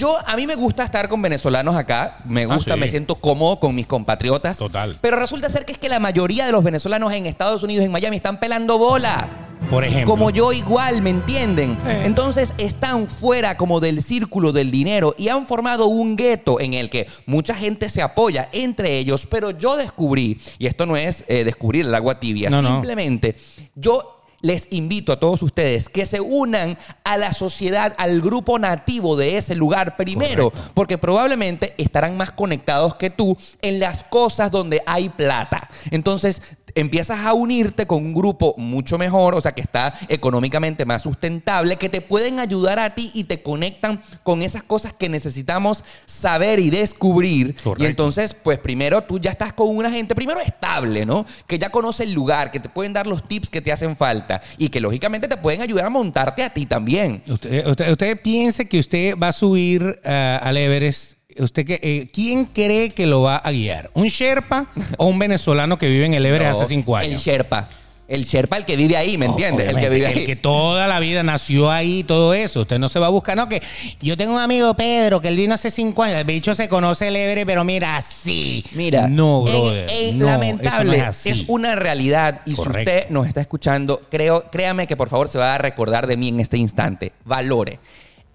[0.00, 2.80] Yo, a mí me gusta estar con venezolanos acá, me Ah, gusta, sí.
[2.80, 4.56] me siento cómodo con mis compatriotas.
[4.56, 4.96] Total.
[5.02, 7.92] Pero resulta ser que es que la mayoría de los venezolanos en Estados Unidos, en
[7.92, 9.28] Miami, están pelando bola.
[9.68, 10.10] Por ejemplo.
[10.14, 11.76] Como yo igual, ¿me entienden?
[11.84, 11.90] Sí.
[12.04, 16.88] Entonces están fuera como del círculo del dinero y han formado un gueto en el
[16.88, 21.44] que mucha gente se apoya entre ellos, pero yo descubrí, y esto no es eh,
[21.44, 22.68] descubrir el agua tibia, No, no.
[22.70, 23.36] simplemente
[23.74, 29.16] yo les invito a todos ustedes que se unan a la sociedad, al grupo nativo
[29.16, 34.82] de ese lugar primero, porque probablemente estarán más conectados que tú en las cosas donde
[34.86, 35.68] hay plata.
[35.90, 36.42] Entonces,
[36.74, 41.76] empiezas a unirte con un grupo mucho mejor, o sea, que está económicamente más sustentable,
[41.76, 46.60] que te pueden ayudar a ti y te conectan con esas cosas que necesitamos saber
[46.60, 47.54] y descubrir.
[47.56, 47.84] Correcto.
[47.84, 51.26] Y entonces, pues primero tú ya estás con una gente, primero estable, ¿no?
[51.46, 54.40] Que ya conoce el lugar, que te pueden dar los tips que te hacen falta
[54.58, 57.22] y que lógicamente te pueden ayudar a montarte a ti también.
[57.26, 61.19] Usted, usted, usted piensa que usted va a subir ah, al Everest.
[61.40, 63.90] Usted que, eh, ¿Quién cree que lo va a guiar?
[63.94, 64.66] ¿Un Sherpa
[64.98, 67.22] o un venezolano que vive en el Everest hace cinco El años?
[67.22, 67.68] Sherpa.
[68.10, 69.68] El Sherpa, el que vive ahí, ¿me entiendes?
[69.68, 70.18] El que vive ahí.
[70.18, 72.62] el que toda la vida nació ahí, todo eso.
[72.62, 73.62] Usted no se va a buscar, no, que
[74.02, 76.18] yo tengo un amigo Pedro que él vino hace cinco años.
[76.18, 78.64] El bicho se conoce el Everest, pero mira, así.
[78.72, 80.14] Mira, no, brother.
[80.16, 81.44] no, lamentable, eso no es, así.
[81.46, 82.40] una realidad.
[82.46, 82.90] Y Correcto.
[82.90, 86.16] si usted nos está escuchando, creo, créame que por favor se va a recordar de
[86.16, 87.12] mí en este instante.
[87.24, 87.78] Valore.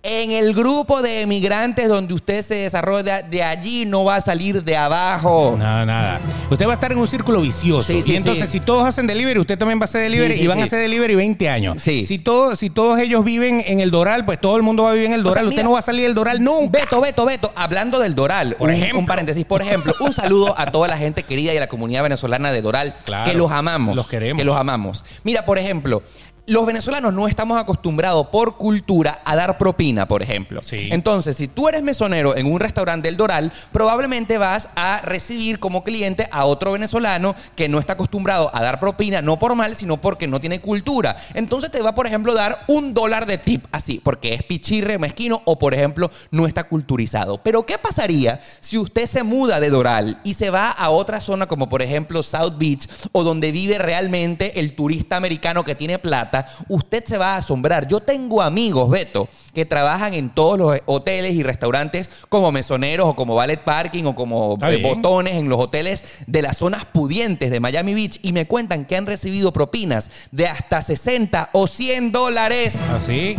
[0.08, 4.64] En el grupo de emigrantes donde usted se desarrolla, de allí no va a salir
[4.64, 5.56] de abajo.
[5.58, 6.22] Nada, nada.
[6.52, 7.92] Usted va a estar en un círculo vicioso.
[7.92, 8.60] Sí, sí, y entonces, sí.
[8.60, 11.16] si todos hacen delivery, usted también va a hacer delivery y van a hacer delivery
[11.16, 11.78] 20 años.
[11.82, 12.04] Sí.
[12.04, 14.94] Si, todo, si todos ellos viven en el Doral, pues todo el mundo va a
[14.94, 15.46] vivir en el sea, Doral.
[15.46, 16.82] usted mira, no va a salir del Doral nunca.
[16.82, 19.00] Beto, Beto, Beto, hablando del Doral, Por un, ejemplo.
[19.00, 22.04] un paréntesis, por ejemplo, un saludo a toda la gente querida y a la comunidad
[22.04, 23.96] venezolana de Doral, Claro, que los amamos.
[23.96, 24.40] los queremos.
[24.40, 25.04] Que los amamos.
[25.24, 26.04] Mira, por ejemplo,
[26.48, 30.62] los venezolanos no estamos acostumbrados por cultura a dar propina, por ejemplo.
[30.62, 30.90] Sí.
[30.92, 35.84] Entonces, si tú eres mesonero en un restaurante del Doral, probablemente vas a recibir como
[35.84, 39.98] cliente a otro venezolano que no está acostumbrado a dar propina, no por mal, sino
[39.98, 41.16] porque no tiene cultura.
[41.34, 45.00] Entonces te va, por ejemplo, a dar un dólar de tip, así, porque es pichirre,
[45.00, 47.42] mezquino o, por ejemplo, no está culturizado.
[47.42, 51.48] Pero, ¿qué pasaría si usted se muda de Doral y se va a otra zona
[51.48, 56.35] como, por ejemplo, South Beach o donde vive realmente el turista americano que tiene plata?
[56.68, 57.88] Usted se va a asombrar.
[57.88, 63.16] Yo tengo amigos, Beto, que trabajan en todos los hoteles y restaurantes como mesoneros o
[63.16, 67.60] como valet parking o como eh, botones en los hoteles de las zonas pudientes de
[67.60, 72.76] Miami Beach y me cuentan que han recibido propinas de hasta 60 o 100 dólares.
[72.92, 73.38] Así,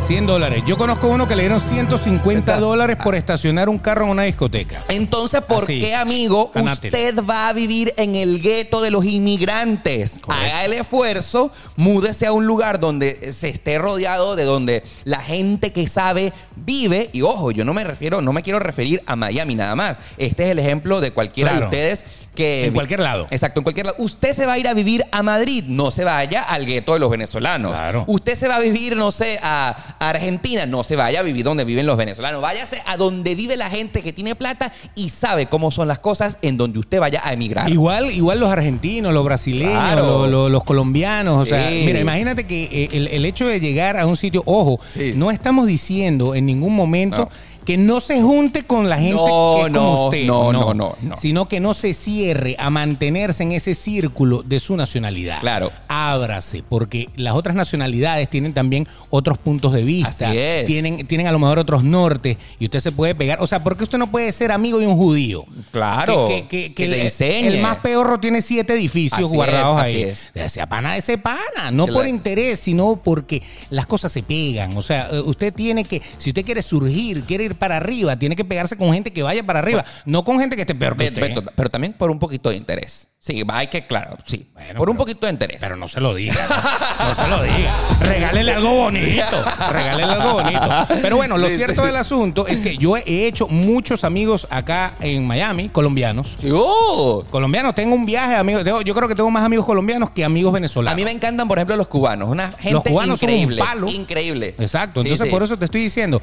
[0.00, 0.62] 100 dólares.
[0.66, 2.60] Yo conozco uno que le dieron 150 Está.
[2.60, 4.78] dólares por estacionar un carro en una discoteca.
[4.88, 5.80] Entonces, ¿por Así.
[5.80, 10.12] qué, amigo, usted va a vivir en el gueto de los inmigrantes?
[10.20, 10.32] Correcto.
[10.32, 15.57] Haga el esfuerzo, múdese a un lugar donde se esté rodeado de donde la gente
[15.60, 17.10] que sabe vive.
[17.12, 20.00] Y ojo, yo no me refiero, no me quiero referir a Miami nada más.
[20.16, 21.70] Este es el ejemplo de cualquiera Claro.
[21.70, 22.04] de ustedes
[22.34, 22.66] que.
[22.66, 23.26] En cualquier lado.
[23.30, 23.96] Exacto, en cualquier lado.
[23.98, 27.00] Usted se va a ir a vivir a Madrid, no se vaya al gueto de
[27.00, 27.72] los venezolanos.
[27.72, 28.04] Claro.
[28.06, 31.64] Usted se va a vivir, no sé, a Argentina, no se vaya a vivir donde
[31.64, 32.40] viven los venezolanos.
[32.40, 36.38] Váyase a donde vive la gente que tiene plata y sabe cómo son las cosas
[36.42, 37.68] en donde usted vaya a emigrar.
[37.68, 40.06] Igual, igual los argentinos, los brasileños, Claro.
[40.06, 41.42] los, los- los colombianos.
[41.42, 41.82] O sea, Sí.
[41.86, 45.12] mira, imagínate que eh, el, el hecho de llegar a un sitio, ojo, Sí.
[45.16, 47.30] no estamos diciendo en ningún momento.
[47.68, 50.24] Que no se junte con la gente No, que es como no, usted.
[50.24, 51.16] no, no, no, no.
[51.18, 55.38] Sino que no se cierre a mantenerse en ese círculo de su nacionalidad.
[55.40, 55.70] Claro.
[55.86, 60.28] Ábrase, porque las otras nacionalidades tienen también otros puntos de vista.
[60.30, 60.64] Así es.
[60.66, 63.42] Tienen, tienen a lo mejor otros nortes y usted se puede pegar.
[63.42, 65.44] O sea, ¿por qué usted no puede ser amigo de un judío?
[65.70, 67.48] Claro, Que, que- que- que el, le enseñe.
[67.48, 70.02] el más peorro tiene siete edificios Así guardados es, ahí.
[70.04, 70.52] así es.
[70.54, 71.98] Sea pana de ese pana, no Claro.
[72.00, 74.74] por interés, sino porque las cosas se pegan.
[74.78, 78.36] O sea, eh, usted tiene que, si usted quiere surgir, quiere ir para arriba, tiene
[78.36, 81.04] que pegarse con gente que vaya para arriba, no con gente que esté peor que
[81.04, 81.34] Beto, usted.
[81.34, 83.08] Beto, pero también por un poquito de interés.
[83.20, 84.48] Sí, hay que, claro, sí.
[84.54, 85.58] Bueno, por un poquito de interés.
[85.60, 86.36] Pero no se lo diga.
[87.00, 87.76] No se lo diga.
[88.00, 89.44] Regálele algo bonito.
[89.70, 90.68] Regálele algo bonito.
[91.02, 91.86] Pero bueno, lo Sí, cierto sí.
[91.88, 96.36] del asunto es que yo he hecho muchos amigos acá en Miami, colombianos.
[96.38, 97.24] Sí, oh.
[97.28, 98.64] Colombianos, tengo un viaje, amigos.
[98.84, 100.92] yo creo que tengo más amigos colombianos que amigos venezolanos.
[100.92, 102.28] A mí me encantan, por ejemplo, los cubanos.
[102.28, 103.88] Una gente Los cubanos son un palo.
[103.88, 104.54] Increíble.
[104.58, 106.22] Exacto, entonces por eso te estoy diciendo,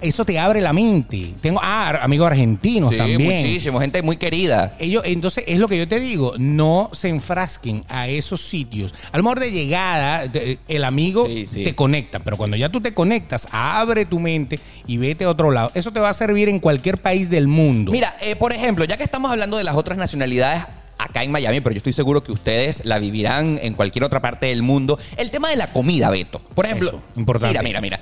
[0.00, 1.34] eso te abre la mente.
[1.40, 3.22] Tengo ah, amigos argentinos Sí, también.
[3.22, 3.80] muchísimo.
[3.80, 4.74] Gente muy querida.
[4.78, 8.94] Ellos, entonces es lo que yo te digo, no se enfrasquen a esos sitios.
[9.12, 11.64] A lo mejor de llegada, te- el amigo Sí, sí.
[11.64, 15.50] te conecta, pero cuando ya tú te conectas, abre tu mente y vete a otro
[15.50, 15.70] lado.
[15.74, 17.92] Eso te va a servir en cualquier país del mundo.
[17.92, 20.62] Mira, eh, por ejemplo, ya que estamos hablando de las otras nacionalidades
[20.98, 24.46] acá en Miami, pero yo estoy seguro que ustedes la vivirán en cualquier otra parte
[24.46, 26.38] del mundo, el tema de la comida, Beto.
[26.54, 27.58] Por ejemplo, Eso, importante.
[27.62, 28.00] mira, mira, mira.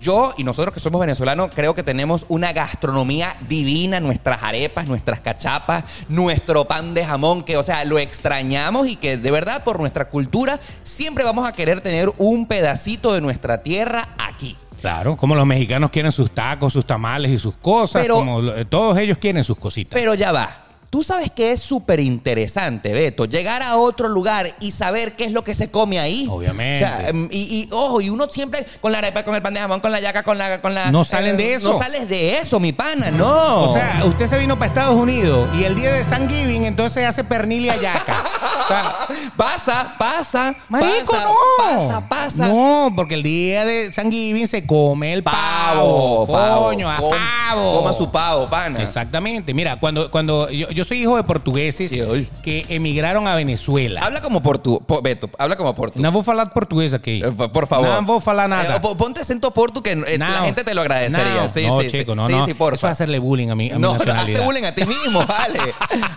[0.00, 5.20] Yo y nosotros que somos venezolanos creo que tenemos una gastronomía divina, nuestras arepas, nuestras
[5.20, 9.80] cachapas, nuestro pan de jamón, que o sea, lo extrañamos y que de verdad por
[9.80, 14.56] nuestra cultura siempre vamos a querer tener un pedacito de nuestra tierra aquí.
[14.82, 18.66] Claro, como los mexicanos quieren sus tacos, sus tamales y sus cosas, Pero- como lo-
[18.66, 19.92] todos ellos quieren sus cositas.
[19.94, 20.65] Pero ya va.
[20.90, 25.32] Tú sabes que es súper interesante, Beto, llegar a otro lugar y saber qué es
[25.32, 26.26] lo que se come ahí.
[26.30, 26.84] Obviamente.
[26.84, 29.54] O sea, em, y, y, ojo, y uno siempre con la arepa, con el pan
[29.54, 30.60] de jamón, con la yaca, con la...
[30.60, 31.72] Con la No salen de eso.
[31.72, 33.64] No sales de eso, mi pana, no.
[33.64, 37.04] O sea, usted se vino para Estados Unidos y el día de San Giving entonces
[37.04, 38.24] hace pernil y ayaca.
[38.64, 38.96] O sea,
[39.36, 40.54] pasa, pasa.
[40.68, 41.34] Marico, pasa, no.
[41.58, 42.48] Pasa, pasa.
[42.48, 45.36] No, porque el día de San Giving se come el pavo.
[45.36, 46.62] Pavo, pavo.
[46.64, 47.78] Coño, a pavo.
[47.78, 48.82] Coma su pavo, pana.
[48.82, 49.52] Exactamente.
[49.52, 52.28] Mira, cuando, cuando yo, yo soy hijo de portugueses oye.
[52.44, 54.00] que emigraron a Venezuela.
[54.02, 54.78] Habla como por tu...
[54.80, 55.98] po- Beto, habla como por tu...
[56.00, 57.22] No vou falar portugués aquí.
[57.24, 57.88] Eh, por- Por favor.
[57.88, 58.76] No vou falar nada.
[58.76, 60.44] Eh, po- ponte acento portu que eh, la No.
[60.44, 61.42] gente te lo agradecería.
[61.42, 62.16] No, sí, no, sí, chico, sí.
[62.16, 62.44] no, no.
[62.46, 62.74] Sí, porfa.
[62.76, 64.44] Eso es hacerle bullying a mi, a mi No, no, hazte nacionalidad.
[64.44, 65.58] bullying a ti mismo, vale.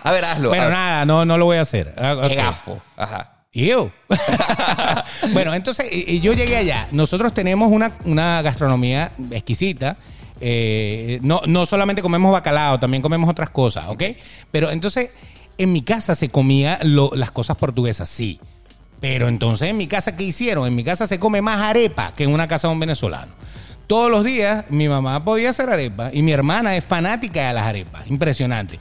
[0.04, 0.50] A ver, hazlo.
[0.50, 1.94] Bueno, A nada, no, no lo voy a hacer.
[1.96, 2.36] Ah, Qué ok.
[2.36, 2.80] gafo.
[2.96, 3.32] Ajá.
[3.52, 3.90] Ew.
[5.32, 6.88] bueno, entonces eh, eh, yo llegué allá.
[6.92, 9.96] Nosotros tenemos una, una gastronomía exquisita.
[10.40, 14.02] Eh, no, no solamente comemos bacalao, también comemos otras cosas, ¿ok?
[14.50, 15.10] Pero entonces
[15.58, 18.40] en mi casa se comía lo- las cosas portuguesas, sí.
[19.00, 20.66] Pero entonces en mi casa, ¿qué hicieron?
[20.66, 23.32] En mi casa se come más arepa que en una casa de un venezolano.
[23.86, 27.64] Todos los días mi mamá podía hacer arepa y mi hermana es fanática de las
[27.66, 28.06] arepas.
[28.08, 28.78] Impresionante.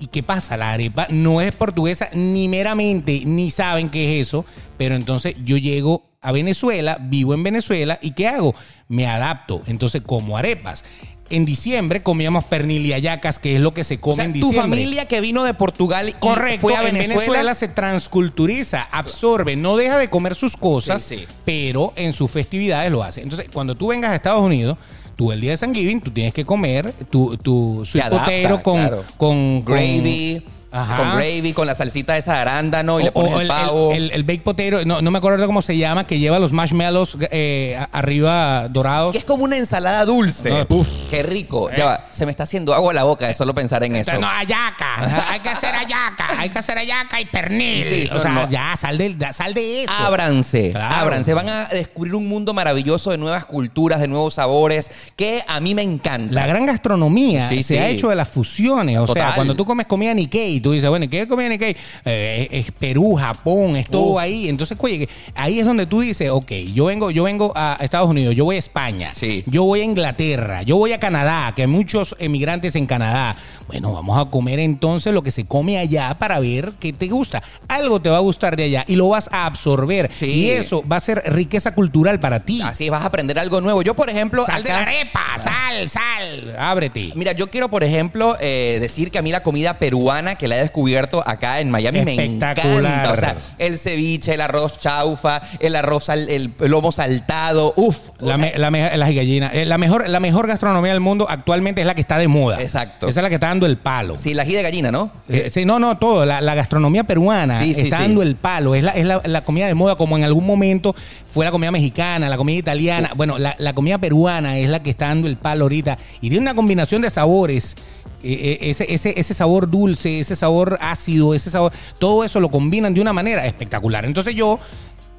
[0.00, 0.56] ¿Y qué pasa?
[0.56, 4.44] La arepa no es portuguesa ni meramente, ni saben qué es eso,
[4.78, 8.54] pero entonces yo llego a Venezuela, vivo en Venezuela y ¿qué hago?
[8.88, 9.60] Me adapto.
[9.66, 10.84] Entonces como arepas.
[11.28, 14.32] En diciembre comíamos pernil y hallacas, que es lo que se come O sea, en
[14.32, 14.60] tu diciembre.
[14.62, 17.20] familia que vino de Portugal y Correcto, fue a en Venezuela.
[17.20, 21.26] Venezuela se transculturiza, absorbe, no deja de comer sus cosas, Sí, sí.
[21.44, 23.22] pero en sus festividades lo hace.
[23.22, 24.76] Entonces, cuando tú vengas a Estados Unidos,
[25.20, 28.62] tú el día de San Giving, tú tienes que comer tu, tu sweet adapta, potato
[28.62, 29.04] con, claro.
[29.18, 30.42] con, con- gravy.
[30.72, 30.96] Ajá.
[30.96, 33.92] Con gravy, con la salsita esa de arándano y le pones el pavo.
[33.92, 37.16] El, el baked potato, no, no me acuerdo cómo se llama, que lleva los marshmallows
[37.32, 39.12] eh, a- arriba dorados.
[39.12, 40.50] que es como una ensalada dulce.
[40.50, 40.88] No, uf.
[41.10, 41.70] Qué rico.
[41.76, 44.18] Ya va, se me está haciendo agua la boca de solo pensar en eso.
[44.20, 45.30] No, ayaca.
[45.30, 46.28] Hay que hacer ayaca.
[46.38, 47.86] Hay que hacer ayaca y pernil.
[47.88, 48.48] Sí, o sea, no, no.
[48.50, 49.92] ya, sal de, sal de eso.
[49.92, 50.94] Ábranse, Claro.
[50.96, 51.34] ábranse.
[51.34, 55.74] Van a descubrir un mundo maravilloso de nuevas culturas, de nuevos sabores, que a mí
[55.74, 56.32] me encanta.
[56.32, 57.78] La gran gastronomía Sí, se sí.
[57.78, 58.98] ha hecho de las fusiones.
[58.98, 61.76] O sea, cuando tú comes comida Nikkei, tú dices, bueno, ¿qué comida Nikkei?
[62.04, 64.18] Eh, es, Perú, Japón, es todo Uf.
[64.20, 64.48] ahí.
[64.48, 68.34] Entonces, oye, ahí es donde tú dices, ok, yo vengo, yo vengo a Estados Unidos,
[68.34, 69.42] yo voy a España, Sí.
[69.46, 73.36] yo voy a Inglaterra, yo voy a Canadá, que hay muchos emigrantes en Canadá.
[73.66, 77.42] Bueno, vamos a comer entonces lo que se come allá para ver qué te gusta.
[77.68, 80.10] Algo te va a gustar de allá y lo vas a absorber.
[80.14, 80.26] Sí.
[80.26, 82.60] Y eso va a ser riqueza cultural para ti.
[82.62, 83.82] Así vas a aprender algo nuevo.
[83.82, 85.20] Yo, por ejemplo, Sal de la arepa.
[85.38, 86.56] Sal, sal.
[86.58, 87.12] Ábrete.
[87.14, 90.56] Mira, yo quiero, por ejemplo, eh, decir que a mí la comida peruana, que la
[90.56, 92.02] he descubierto acá en Miami.
[92.02, 93.06] Me Espectacular.
[93.06, 93.12] encanta.
[93.12, 97.72] O sea, el ceviche, el arroz chaufa, el arroz, sal- el lomo saltado.
[97.76, 97.96] Uf.
[98.18, 99.54] La, O sea, me- la me- las gallinas.
[99.54, 102.60] Eh, La mejor, la mejor gastronomía del mundo actualmente es la que está de moda.
[102.60, 103.08] Exacto.
[103.08, 104.18] Esa es la que está dando el palo.
[104.18, 105.10] sí, la ají de gallina, ¿no?
[105.28, 106.26] Eh, sí, no, no, todo.
[106.26, 108.02] La, la gastronomía peruana Sí, sí, está sí.
[108.02, 108.74] dando el palo.
[108.74, 110.94] Es, la, es la, comida de moda, como en algún momento
[111.30, 113.10] fue la comida mexicana, la comida italiana.
[113.14, 115.96] Bueno, la, la comida peruana es la que está dando el palo ahorita.
[116.20, 117.76] Y tiene una combinación de sabores.
[118.22, 121.72] Eh, eh, ese, ese, ese sabor dulce, ese sabor ácido, ese sabor.
[121.98, 124.04] Todo eso lo combinan de una manera espectacular.
[124.04, 124.58] Entonces yo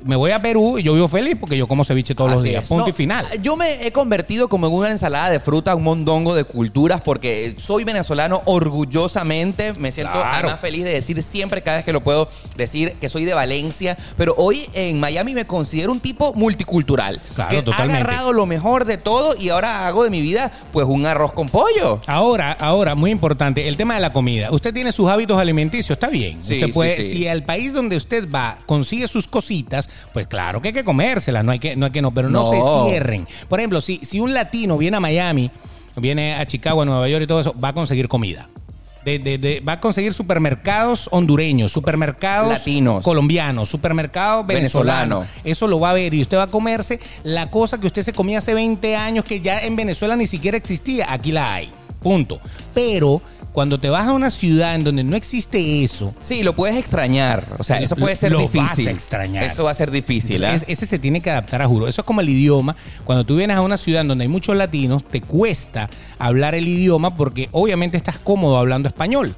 [0.04, 2.64] me voy a Perú y yo vivo feliz porque yo como ceviche todos los días.
[2.64, 2.70] es.
[2.70, 3.26] Punto No, y final.
[3.42, 7.56] Yo me he convertido como en una ensalada de fruta, un mondongo de culturas, porque
[7.58, 9.74] soy venezolano orgullosamente.
[9.74, 10.30] Me siento Claro.
[10.48, 13.98] además feliz de decir siempre, cada vez que lo puedo decir, que soy de Valencia.
[14.18, 17.22] Pero hoy en Miami me considero un tipo multicultural.
[17.36, 17.94] Claro, que totalmente.
[17.94, 21.32] ha agarrado lo mejor de todo y ahora hago de mi vida, pues, un arroz
[21.34, 22.02] con pollo.
[22.08, 24.52] Ahora, ahora, muy importante, el tema de la comida.
[24.52, 26.42] Usted tiene sus hábitos alimenticios, está bien.
[26.42, 27.10] Sí, usted sí, puede, sí.
[27.12, 31.44] si al país donde usted va consigue sus cositas, pues claro que hay que comérselas,
[31.46, 32.50] no hay que, no hay que no, pero no, No.
[32.86, 33.28] se cierren.
[33.48, 35.52] Por ejemplo, si, si un latino viene a Miami,
[35.98, 38.50] viene a Chicago, a Nueva York y todo eso, va a conseguir comida.
[39.06, 43.04] De- de- de- va a conseguir supermercados hondureños, supermercados Latinos.
[43.04, 45.22] colombianos, supermercados venezolanos.
[45.22, 45.42] Venezolano.
[45.44, 48.14] Eso lo va a ver y usted va a comerse la cosa que usted se
[48.14, 51.12] comía hace 20 años que ya en Venezuela ni siquiera existía.
[51.12, 51.72] Aquí la hay.
[52.00, 52.40] Punto.
[52.76, 53.22] Pero
[53.52, 57.56] cuando te vas a una ciudad en donde no existe eso, Sí, lo puedes extrañar.
[57.60, 58.62] O sea, eso puede ser lo difícil.
[58.62, 59.44] vas a extrañar.
[59.44, 60.44] Eso va a ser difícil.
[60.44, 61.88] es- ese se tiene que adaptar a juro.
[61.88, 62.76] Eso es como el idioma.
[63.04, 66.68] Cuando tú vienes a una ciudad en donde hay muchos latinos, te cuesta hablar el
[66.68, 69.36] idioma porque obviamente estás cómodo hablando español.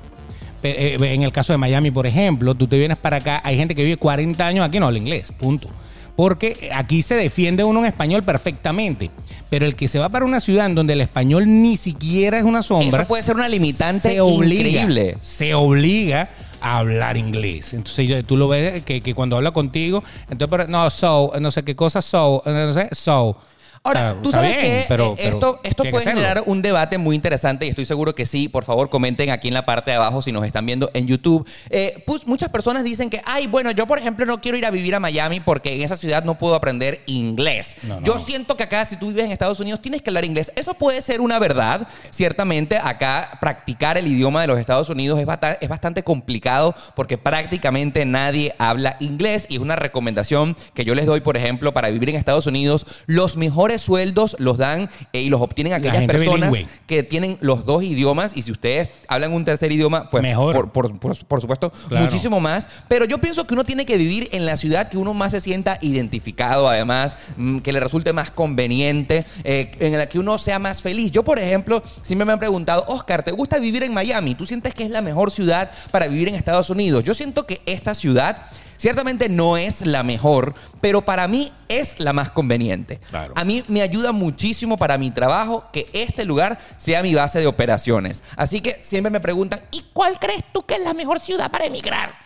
[0.66, 3.76] Eh, En el caso de Miami, por ejemplo, tú te vienes para acá, hay gente
[3.76, 5.68] que vive 40 años aquí no habla inglés, punto.
[6.16, 9.11] Porque aquí se defiende uno en español perfectamente.
[9.49, 12.43] Pero el que se va para una ciudad en donde el español ni siquiera es
[12.43, 12.99] una sombra.
[13.01, 15.18] Eso puede ser una limitante se obliga, increíble.
[15.22, 16.28] Se obliga
[16.61, 17.74] a hablar inglés.
[17.74, 21.64] Entonces tú lo ves que, que cuando habla contigo, entonces, pero, no, so, no sé
[21.64, 23.38] qué cosa, so, no sé, so.
[23.86, 26.98] Ahora, Ah, tú sabes bien, que pero- eh, pero esto, esto puede generar un debate
[26.98, 28.48] muy interesante y estoy seguro que sí.
[28.48, 31.46] Por favor, comenten aquí en la parte de abajo si nos están viendo en YouTube.
[31.70, 34.72] Eh, pues, muchas personas dicen que, ay, bueno, yo por ejemplo no quiero ir a
[34.72, 37.76] vivir a Miami porque en esa ciudad no puedo aprender inglés.
[37.84, 38.06] No, no.
[38.06, 40.54] Yo siento que acá, si tú vives en Estados Unidos, tienes que hablar inglés.
[40.56, 41.86] Eso puede ser una verdad.
[42.10, 47.18] Ciertamente, acá practicar el idioma de los Estados Unidos es, bata- es bastante complicado porque
[47.18, 51.90] prácticamente nadie habla inglés y es una recomendación que yo les doy, por ejemplo, para
[51.90, 52.86] vivir en Estados Unidos.
[53.08, 56.68] Los mejores sueldos los dan eh, y los obtienen aquellas personas bilingüe.
[56.88, 60.54] que tienen los dos idiomas y si ustedes hablan un tercer idioma, pues Mejor.
[60.56, 62.06] Por, por- por- por supuesto, Claro.
[62.06, 62.68] muchísimo más.
[62.88, 65.42] Pero yo pienso que uno tiene que vivir en la ciudad que uno más se
[65.42, 70.60] sienta identificado, además, mm, que le resulte más conveniente, eh, en la que uno sea
[70.60, 71.12] más feliz.
[71.12, 74.36] Yo, por ejemplo, siempre me han preguntado, Oscar, ¿te gusta vivir en Miami?
[74.36, 77.04] ¿Tú sientes que es la mejor ciudad para vivir en Estados Unidos?
[77.04, 78.44] Yo siento que esta ciudad
[78.78, 83.00] ciertamente no es la mejor, pero para mí es la más conveniente.
[83.10, 83.34] Claro.
[83.36, 87.48] A mí me ayuda muchísimo para mi trabajo que este lugar sea mi base de
[87.48, 88.24] operaciones.
[88.36, 91.66] Así que siempre me preguntan, ¿y cuál crees tú que es la mejor ciudad para
[91.66, 92.24] emigrar?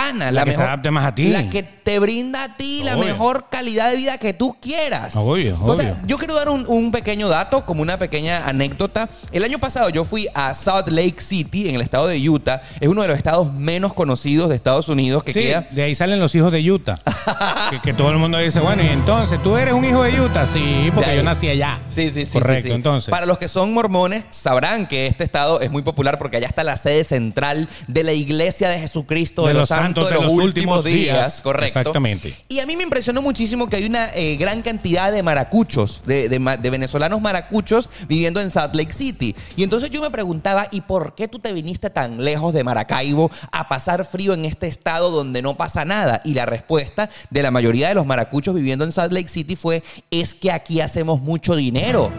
[0.00, 1.28] Pana, la, que se adapte más a ti.
[1.28, 5.14] La que te brinda a ti la mejor calidad de vida que tú quieras.
[5.16, 5.96] Obvio, O sea, obvio.
[6.06, 9.08] yo quiero dar un, un pequeño dato, como una pequeña anécdota.
[9.32, 12.62] El año pasado yo fui a Salt Lake City, en el estado de Utah.
[12.80, 15.94] Es uno de los estados menos conocidos de Estados Unidos que Sí, queda de ahí
[15.94, 16.98] salen los hijos de Utah.
[17.70, 20.46] que, que todo el mundo dice, bueno, y entonces, ¿tú eres un hijo de Utah?
[20.46, 21.78] Sí, porque yo nací allá.
[21.88, 22.30] Sí, sí, sí.
[22.32, 22.74] Correcto, sí, sí.
[22.74, 23.10] entonces.
[23.10, 26.64] Para los que son mormones, sabrán que este estado es muy popular porque allá está
[26.64, 31.40] la sede central de la Iglesia de Jesucristo de, los, Santos de los, últimos días.
[31.42, 31.78] Correcto.
[31.80, 32.34] Exactamente.
[32.48, 36.28] Y a mí me impresionó muchísimo que hay una eh, gran cantidad de maracuchos, de,
[36.28, 39.34] de ma- de venezolanos maracuchos viviendo en Salt Lake City.
[39.56, 43.30] Y entonces yo me preguntaba, ¿y por qué tú te viniste tan lejos de Maracaibo
[43.52, 46.22] a pasar frío en este estado donde no pasa nada?
[46.24, 49.82] Y la respuesta de la mayoría de los maracuchos viviendo en Salt Lake City fue,
[50.10, 52.12] es que aquí hacemos mucho dinero.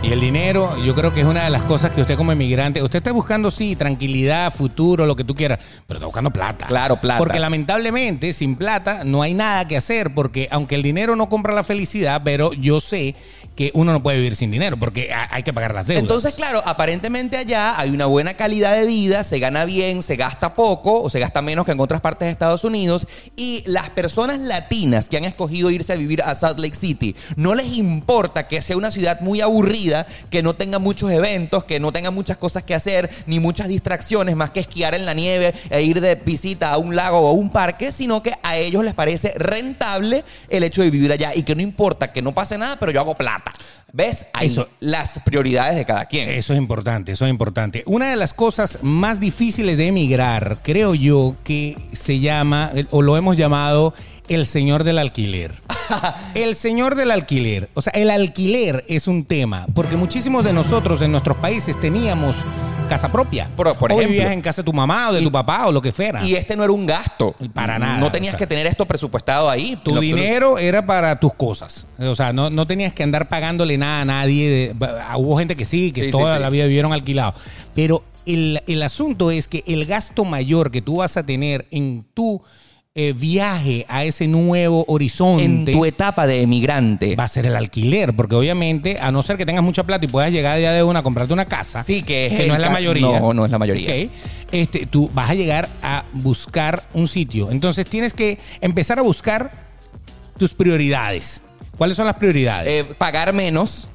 [0.00, 2.80] Y el dinero, yo creo que es una de las cosas que usted como inmigrante,
[2.82, 6.66] usted está buscando, sí, tranquilidad, futuro, lo que tú quieras, pero está buscando plata.
[6.66, 7.18] Claro, plata.
[7.18, 11.52] Porque lamentablemente, sin plata, no hay nada que hacer, porque aunque el dinero no compra
[11.52, 13.16] la felicidad, pero yo sé
[13.56, 16.02] que uno no puede vivir sin dinero, porque ha- hay que pagar las deudas.
[16.02, 20.54] Entonces, claro, aparentemente allá hay una buena calidad de vida, se gana bien, se gasta
[20.54, 24.38] poco o se gasta menos que en otras partes de Estados Unidos y las personas
[24.38, 28.62] latinas que han escogido irse a vivir a Salt Lake City, no les importa que
[28.62, 29.87] sea una ciudad muy aburrida,
[30.30, 34.36] que no tenga muchos eventos, que no tenga muchas cosas que hacer, ni muchas distracciones
[34.36, 37.32] más que esquiar en la nieve e ir de visita a un lago o a
[37.32, 41.42] un parque, sino que a ellos les parece rentable el hecho de vivir allá y
[41.42, 43.52] que no importa que no pase nada, pero yo hago plata.
[43.92, 44.26] ¿Ves?
[44.34, 44.68] Ahí Eso.
[44.80, 46.28] las prioridades de cada quien.
[46.28, 47.82] Eso es importante, eso es importante.
[47.86, 53.16] Una de las cosas más difíciles de emigrar, creo yo, que se llama, o lo
[53.16, 53.94] hemos llamado,
[54.28, 55.52] el señor del alquiler.
[56.34, 57.70] el señor del alquiler.
[57.74, 62.36] O sea, el alquiler es un tema, porque muchísimos de nosotros en nuestros países teníamos
[62.88, 63.50] casa propia.
[63.56, 64.12] Por- por o ejemplo.
[64.14, 66.24] vivías en casa de tu mamá o de tu papá o lo que fuera.
[66.24, 67.34] Y este no era un gasto.
[67.54, 68.38] Para nada, No tenías o sea.
[68.38, 69.78] que tener esto presupuestado ahí.
[69.82, 71.86] Tu dinero era para tus cosas.
[71.98, 74.74] O sea, no, no tenías que andar pagándole nada a nadie.
[75.16, 76.42] Hubo gente que sí, que Sí, toda sí.
[76.42, 77.34] la vida vivieron alquilados.
[77.74, 82.04] Pero el, el asunto es que el gasto mayor que tú vas a tener en
[82.14, 82.42] tu
[83.00, 87.14] eh, viaje a ese nuevo En horizonte tu etapa de emigrante.
[87.14, 88.12] va a ser el alquiler.
[88.16, 90.98] Porque obviamente, a no ser que tengas mucha plata y puedas llegar día de una
[90.98, 93.20] a comprarte una casa, Sí, que es que no es la mayoría.
[93.20, 93.88] No, no es la mayoría.
[94.06, 94.10] Ok.
[94.50, 97.52] Este, tú vas a llegar a buscar un sitio.
[97.52, 99.52] Entonces tienes que empezar a buscar
[100.36, 101.40] tus prioridades.
[101.76, 102.84] ¿Cuáles son las prioridades?
[102.84, 103.86] Eh, pagar menos,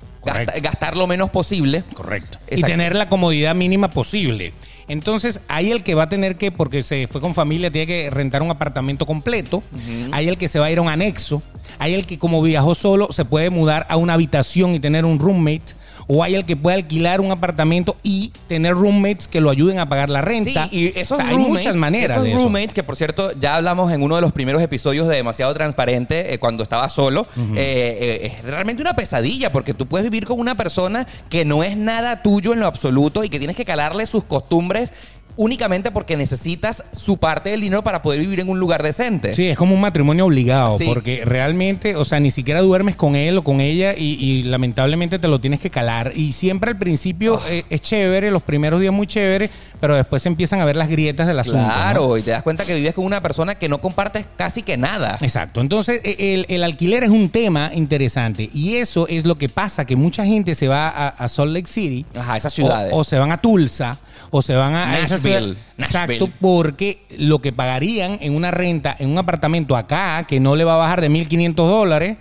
[0.61, 1.83] gastar lo menos posible.
[1.93, 2.37] Correcto.
[2.49, 4.53] Y tener la comodidad mínima posible.
[4.87, 8.09] Entonces, hay el que va a tener que, porque se fue con familia, tiene que
[8.09, 9.63] rentar un apartamento completo.
[10.11, 11.41] Hay el que se va a ir a un anexo.
[11.79, 15.19] Hay el que, como viajó solo, se puede mudar a una habitación y tener un
[15.19, 15.73] roommate.
[16.07, 19.87] O hay el que puede alquilar un apartamento y tener roommates que lo ayuden a
[19.87, 20.67] pagar la renta.
[20.67, 22.39] Sí, y esos O sea, hay muchas maneras esos de eso.
[22.39, 26.33] roommates, que por cierto, ya hablamos en uno de los primeros episodios de Demasiado Transparente,
[26.33, 30.39] eh, cuando estaba solo, eh, eh, es realmente una pesadilla, porque tú puedes vivir con
[30.39, 34.05] una persona que no es nada tuyo en lo absoluto y que tienes que calarle
[34.05, 34.91] sus costumbres
[35.35, 39.33] únicamente porque necesitas su parte del dinero para poder vivir en un lugar decente.
[39.35, 40.85] Sí, es como un matrimonio obligado, Sí.
[40.85, 45.19] porque realmente, o sea, ni siquiera duermes con él o con ella y, y lamentablemente
[45.19, 46.11] te lo tienes que calar.
[46.15, 47.47] Y siempre al principio Ah.
[47.49, 50.87] eh, es chévere, los primeros días muy chévere, pero después se empiezan a ver las
[50.89, 51.59] grietas del asunto.
[51.59, 51.65] ¿no?
[51.65, 54.77] Claro, y te das cuenta que vives con una persona que no compartes casi que
[54.77, 55.17] nada.
[55.21, 55.61] Exacto.
[55.61, 59.85] Entonces, e- el, el alquiler es un tema interesante y eso es lo que pasa,
[59.85, 62.05] que mucha gente se va a, a Salt Lake City.
[62.15, 62.93] Ajá, esas o- ciudades.
[62.95, 63.97] O, se van a Tulsa,
[64.35, 65.41] o se van a, a esa ciudad.
[65.41, 70.55] Nashville, Exacto, porque lo que pagarían en una renta, en un apartamento acá, que no
[70.55, 72.17] le va a bajar de 1.500 dólares,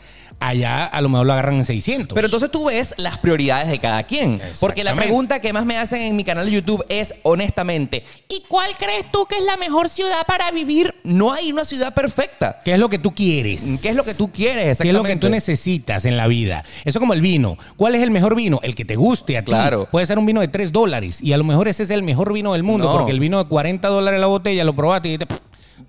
[0.48, 2.14] allá a lo mejor lo agarran en 600.
[2.14, 4.40] Pero entonces tú ves las prioridades de cada quien.
[4.60, 5.02] Porque la Exactamente.
[5.02, 9.10] pregunta que más me hacen en mi canal de YouTube es, honestamente, ¿y cuál crees
[9.12, 10.94] tú que es la mejor ciudad para vivir?
[11.04, 12.60] No hay una ciudad perfecta.
[12.64, 13.78] ¿Qué es lo que tú quieres?
[13.82, 14.98] ¿Qué es lo que tú quieres ¿Qué es exactamente?
[15.08, 16.64] lo que tú necesitas en la vida?
[16.84, 17.56] Eso como el vino.
[17.76, 18.60] ¿Cuál es el mejor vino?
[18.62, 19.50] El que te guste a ti.
[19.52, 19.88] Claro.
[19.90, 22.32] Puede ser un vino de 3 dólares y a lo mejor ese es el mejor
[22.32, 22.96] vino del mundo No.
[22.96, 25.26] porque el vino de 40 dólares la botella lo probaste y te...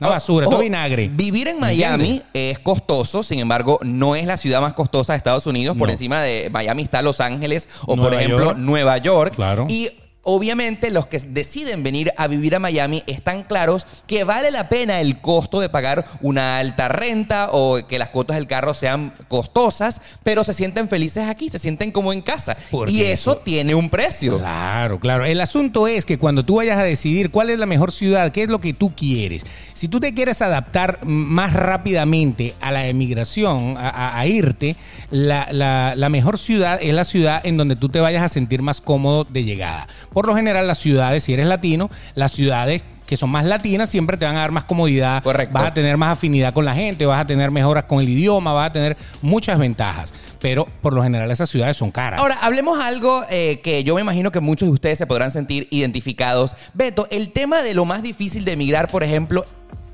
[0.07, 1.09] Una basura, Ojo, todo vinagre.
[1.13, 2.25] Vivir en ¿Me Miami entiendes?
[2.33, 5.75] es costoso, sin embargo, no es la ciudad más costosa de Estados Unidos.
[5.77, 5.93] Por No.
[5.93, 8.57] encima de Miami está Los Ángeles o, por ejemplo, York.
[8.57, 9.35] Nueva York.
[9.35, 9.65] Claro.
[9.69, 9.89] Y
[10.23, 15.01] obviamente los que deciden venir a vivir a Miami están claros que vale la pena
[15.01, 20.01] el costo de pagar una alta renta o que las cuotas del carro sean costosas,
[20.23, 22.55] pero se sienten felices aquí, se sienten como en casa.
[22.71, 24.37] Porque y eso, eso- tiene un precio.
[24.39, 25.25] Claro, claro.
[25.25, 28.43] El asunto es que cuando tú vayas a decidir cuál es la mejor ciudad, qué
[28.43, 33.75] es lo que tú quieres, si tú te quieres adaptar más rápidamente a la emigración,
[33.77, 34.75] a, a- a irte,
[35.11, 38.61] la, la- la mejor ciudad es la ciudad en donde tú te vayas a sentir
[38.61, 39.87] más cómodo de llegada.
[40.13, 44.17] Por lo general, las ciudades, si eres latino, las ciudades que son más latinas siempre
[44.17, 45.53] te van a dar más comodidad, Correcto.
[45.53, 48.53] vas a tener más afinidad con la gente, vas a tener mejoras con el idioma,
[48.53, 52.19] vas a tener muchas ventajas, pero por lo general esas ciudades son caras.
[52.19, 55.67] Ahora, hablemos algo eh, que yo me imagino que muchos de ustedes se podrán sentir
[55.69, 56.55] identificados.
[56.73, 59.43] Beto, el tema de lo más difícil de emigrar, por ejemplo,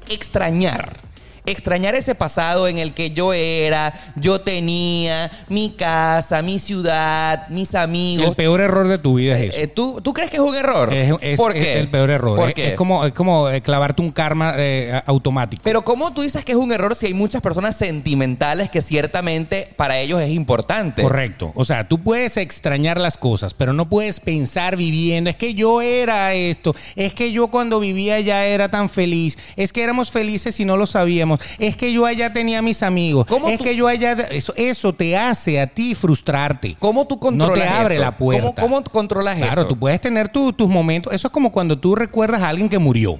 [0.08, 1.09] extrañar.
[1.50, 7.76] Extrañar ese pasado en el que yo era, yo tenía mi casa, mi ciudad, mis
[7.76, 8.28] amigos.
[8.28, 9.58] El peor error de tu vida es eso.
[9.60, 10.94] Eh, ¿tú, ¿Tú crees que es un error?
[10.94, 11.80] Es, es- ¿Por es qué?
[11.80, 12.38] el peor error.
[12.38, 12.68] ¿Por es, qué?
[12.70, 15.62] es como, es como eh, clavarte un karma eh, automático.
[15.64, 19.68] Pero ¿cómo tú dices que es un error si hay muchas personas sentimentales que ciertamente
[19.76, 21.02] para ellos es importante?
[21.02, 21.52] Correcto.
[21.56, 25.30] O sea, tú puedes extrañar las cosas, pero no puedes pensar viviendo.
[25.30, 26.76] Es que yo era esto.
[26.96, 29.38] Es que yo cuando vivía ya era tan feliz.
[29.56, 31.39] Es que éramos felices y no lo sabíamos.
[31.58, 33.26] Es que yo allá tenía mis amigos.
[33.28, 34.14] ¿Cómo es tú- que yo allá.
[34.32, 36.76] Eso, eso te hace a ti frustrarte.
[36.80, 38.02] ¿Cómo tú controlas No te abre eso?
[38.04, 38.54] la puerta.
[38.56, 39.68] ¿Cómo, cómo controlas Claro, eso?
[39.68, 41.14] tú puedes tener tu- tus momentos.
[41.14, 43.20] Eso es como cuando tú recuerdas a alguien que murió.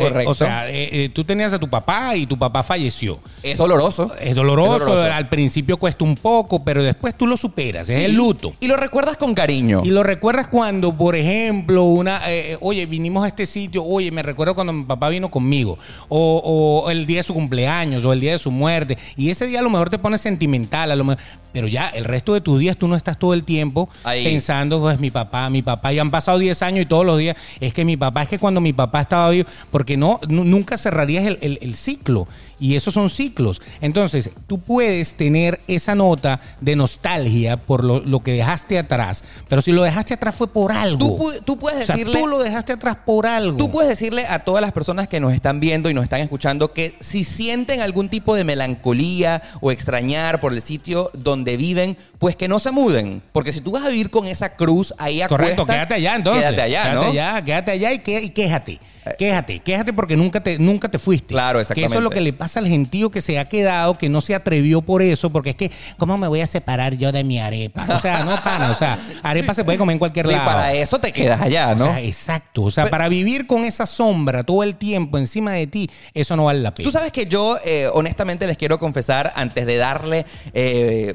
[0.00, 0.30] Eh, Correcto.
[0.30, 3.20] o sea, eh, eh, tú tenías a tu papá y tu papá falleció.
[3.42, 4.12] Es doloroso.
[4.20, 5.12] Es doloroso, Es doloroso.
[5.12, 8.52] al principio cuesta un poco, pero después tú lo superas, es el luto.
[8.60, 9.82] Y lo recuerdas con cariño.
[9.84, 14.22] Y lo recuerdas cuando, por ejemplo, una, eh, oye, vinimos a este sitio, oye, me
[14.22, 15.78] recuerdo cuando mi papá vino conmigo,
[16.08, 19.46] o, o el día de su cumpleaños, o el día de su muerte, y ese
[19.46, 21.22] día a lo mejor te pones sentimental, a lo mejor,
[21.52, 24.24] pero ya el resto de tus días tú no estás todo el tiempo Ahí.
[24.24, 27.36] pensando, pues mi papá, mi papá, y han pasado 10 años y todos los días,
[27.60, 30.44] es que mi papá, es que cuando mi papá estaba vivo, porque porque no, nu-
[30.44, 32.28] nunca cerrarías el, el- el ciclo.
[32.60, 33.60] Y esos son ciclos.
[33.80, 39.62] Entonces, tú puedes tener esa nota de nostalgia por lo, lo que dejaste atrás, pero
[39.62, 40.98] si lo dejaste atrás fue por algo.
[40.98, 42.20] Tú, pu- tú puedes o sea, decirle...
[42.20, 43.56] tú lo dejaste atrás por algo.
[43.56, 46.70] Tú puedes decirle a todas las personas que nos están viendo y nos están escuchando
[46.70, 52.36] que si sienten algún tipo de melancolía o extrañar por el sitio donde viven, pues
[52.36, 53.22] que no se muden.
[53.32, 56.14] Porque si tú vas a vivir con esa cruz ahí a Correcto, cuesta, quédate allá
[56.14, 56.44] entonces.
[56.44, 57.10] Quédate allá, quédate ¿no?
[57.10, 58.78] allá, quédate allá y, que- y quéjate.
[59.18, 61.28] Quéjate, quéjate porque nunca te, nunca te fuiste.
[61.28, 62.14] Claro, Que eso es lo exactamente.
[62.14, 65.30] que le pasa al gentío que se ha quedado, que no se atrevió por eso,
[65.30, 67.86] porque es que, ¿cómo me voy a separar yo de mi arepa?
[67.88, 70.44] O sea, no, pana, o sea, arepa se puede comer en cualquier Sí, lado.
[70.44, 71.84] para eso te quedas allá, ¿no?
[71.86, 72.62] O sea, exacto.
[72.64, 76.36] O sea, Pero- para vivir con esa sombra todo el tiempo encima de ti, eso
[76.36, 76.86] no vale la pena.
[76.86, 81.14] Tú sabes que yo, eh, honestamente, les quiero confesar, antes de darle eh,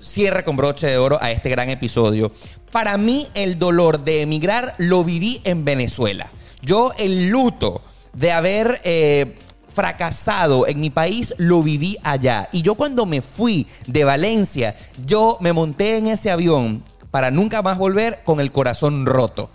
[0.00, 2.32] cierre con broche de oro a este gran episodio,
[2.70, 6.28] para mí el dolor de emigrar lo viví en Venezuela.
[6.66, 7.80] Yo el luto
[8.12, 8.80] de haber...
[8.84, 9.38] eh,
[9.76, 12.48] fracasado en mi país, lo viví allá.
[12.50, 17.60] Y yo cuando me fui de Valencia, yo me monté en ese avión para nunca
[17.60, 19.50] más volver con el corazón roto.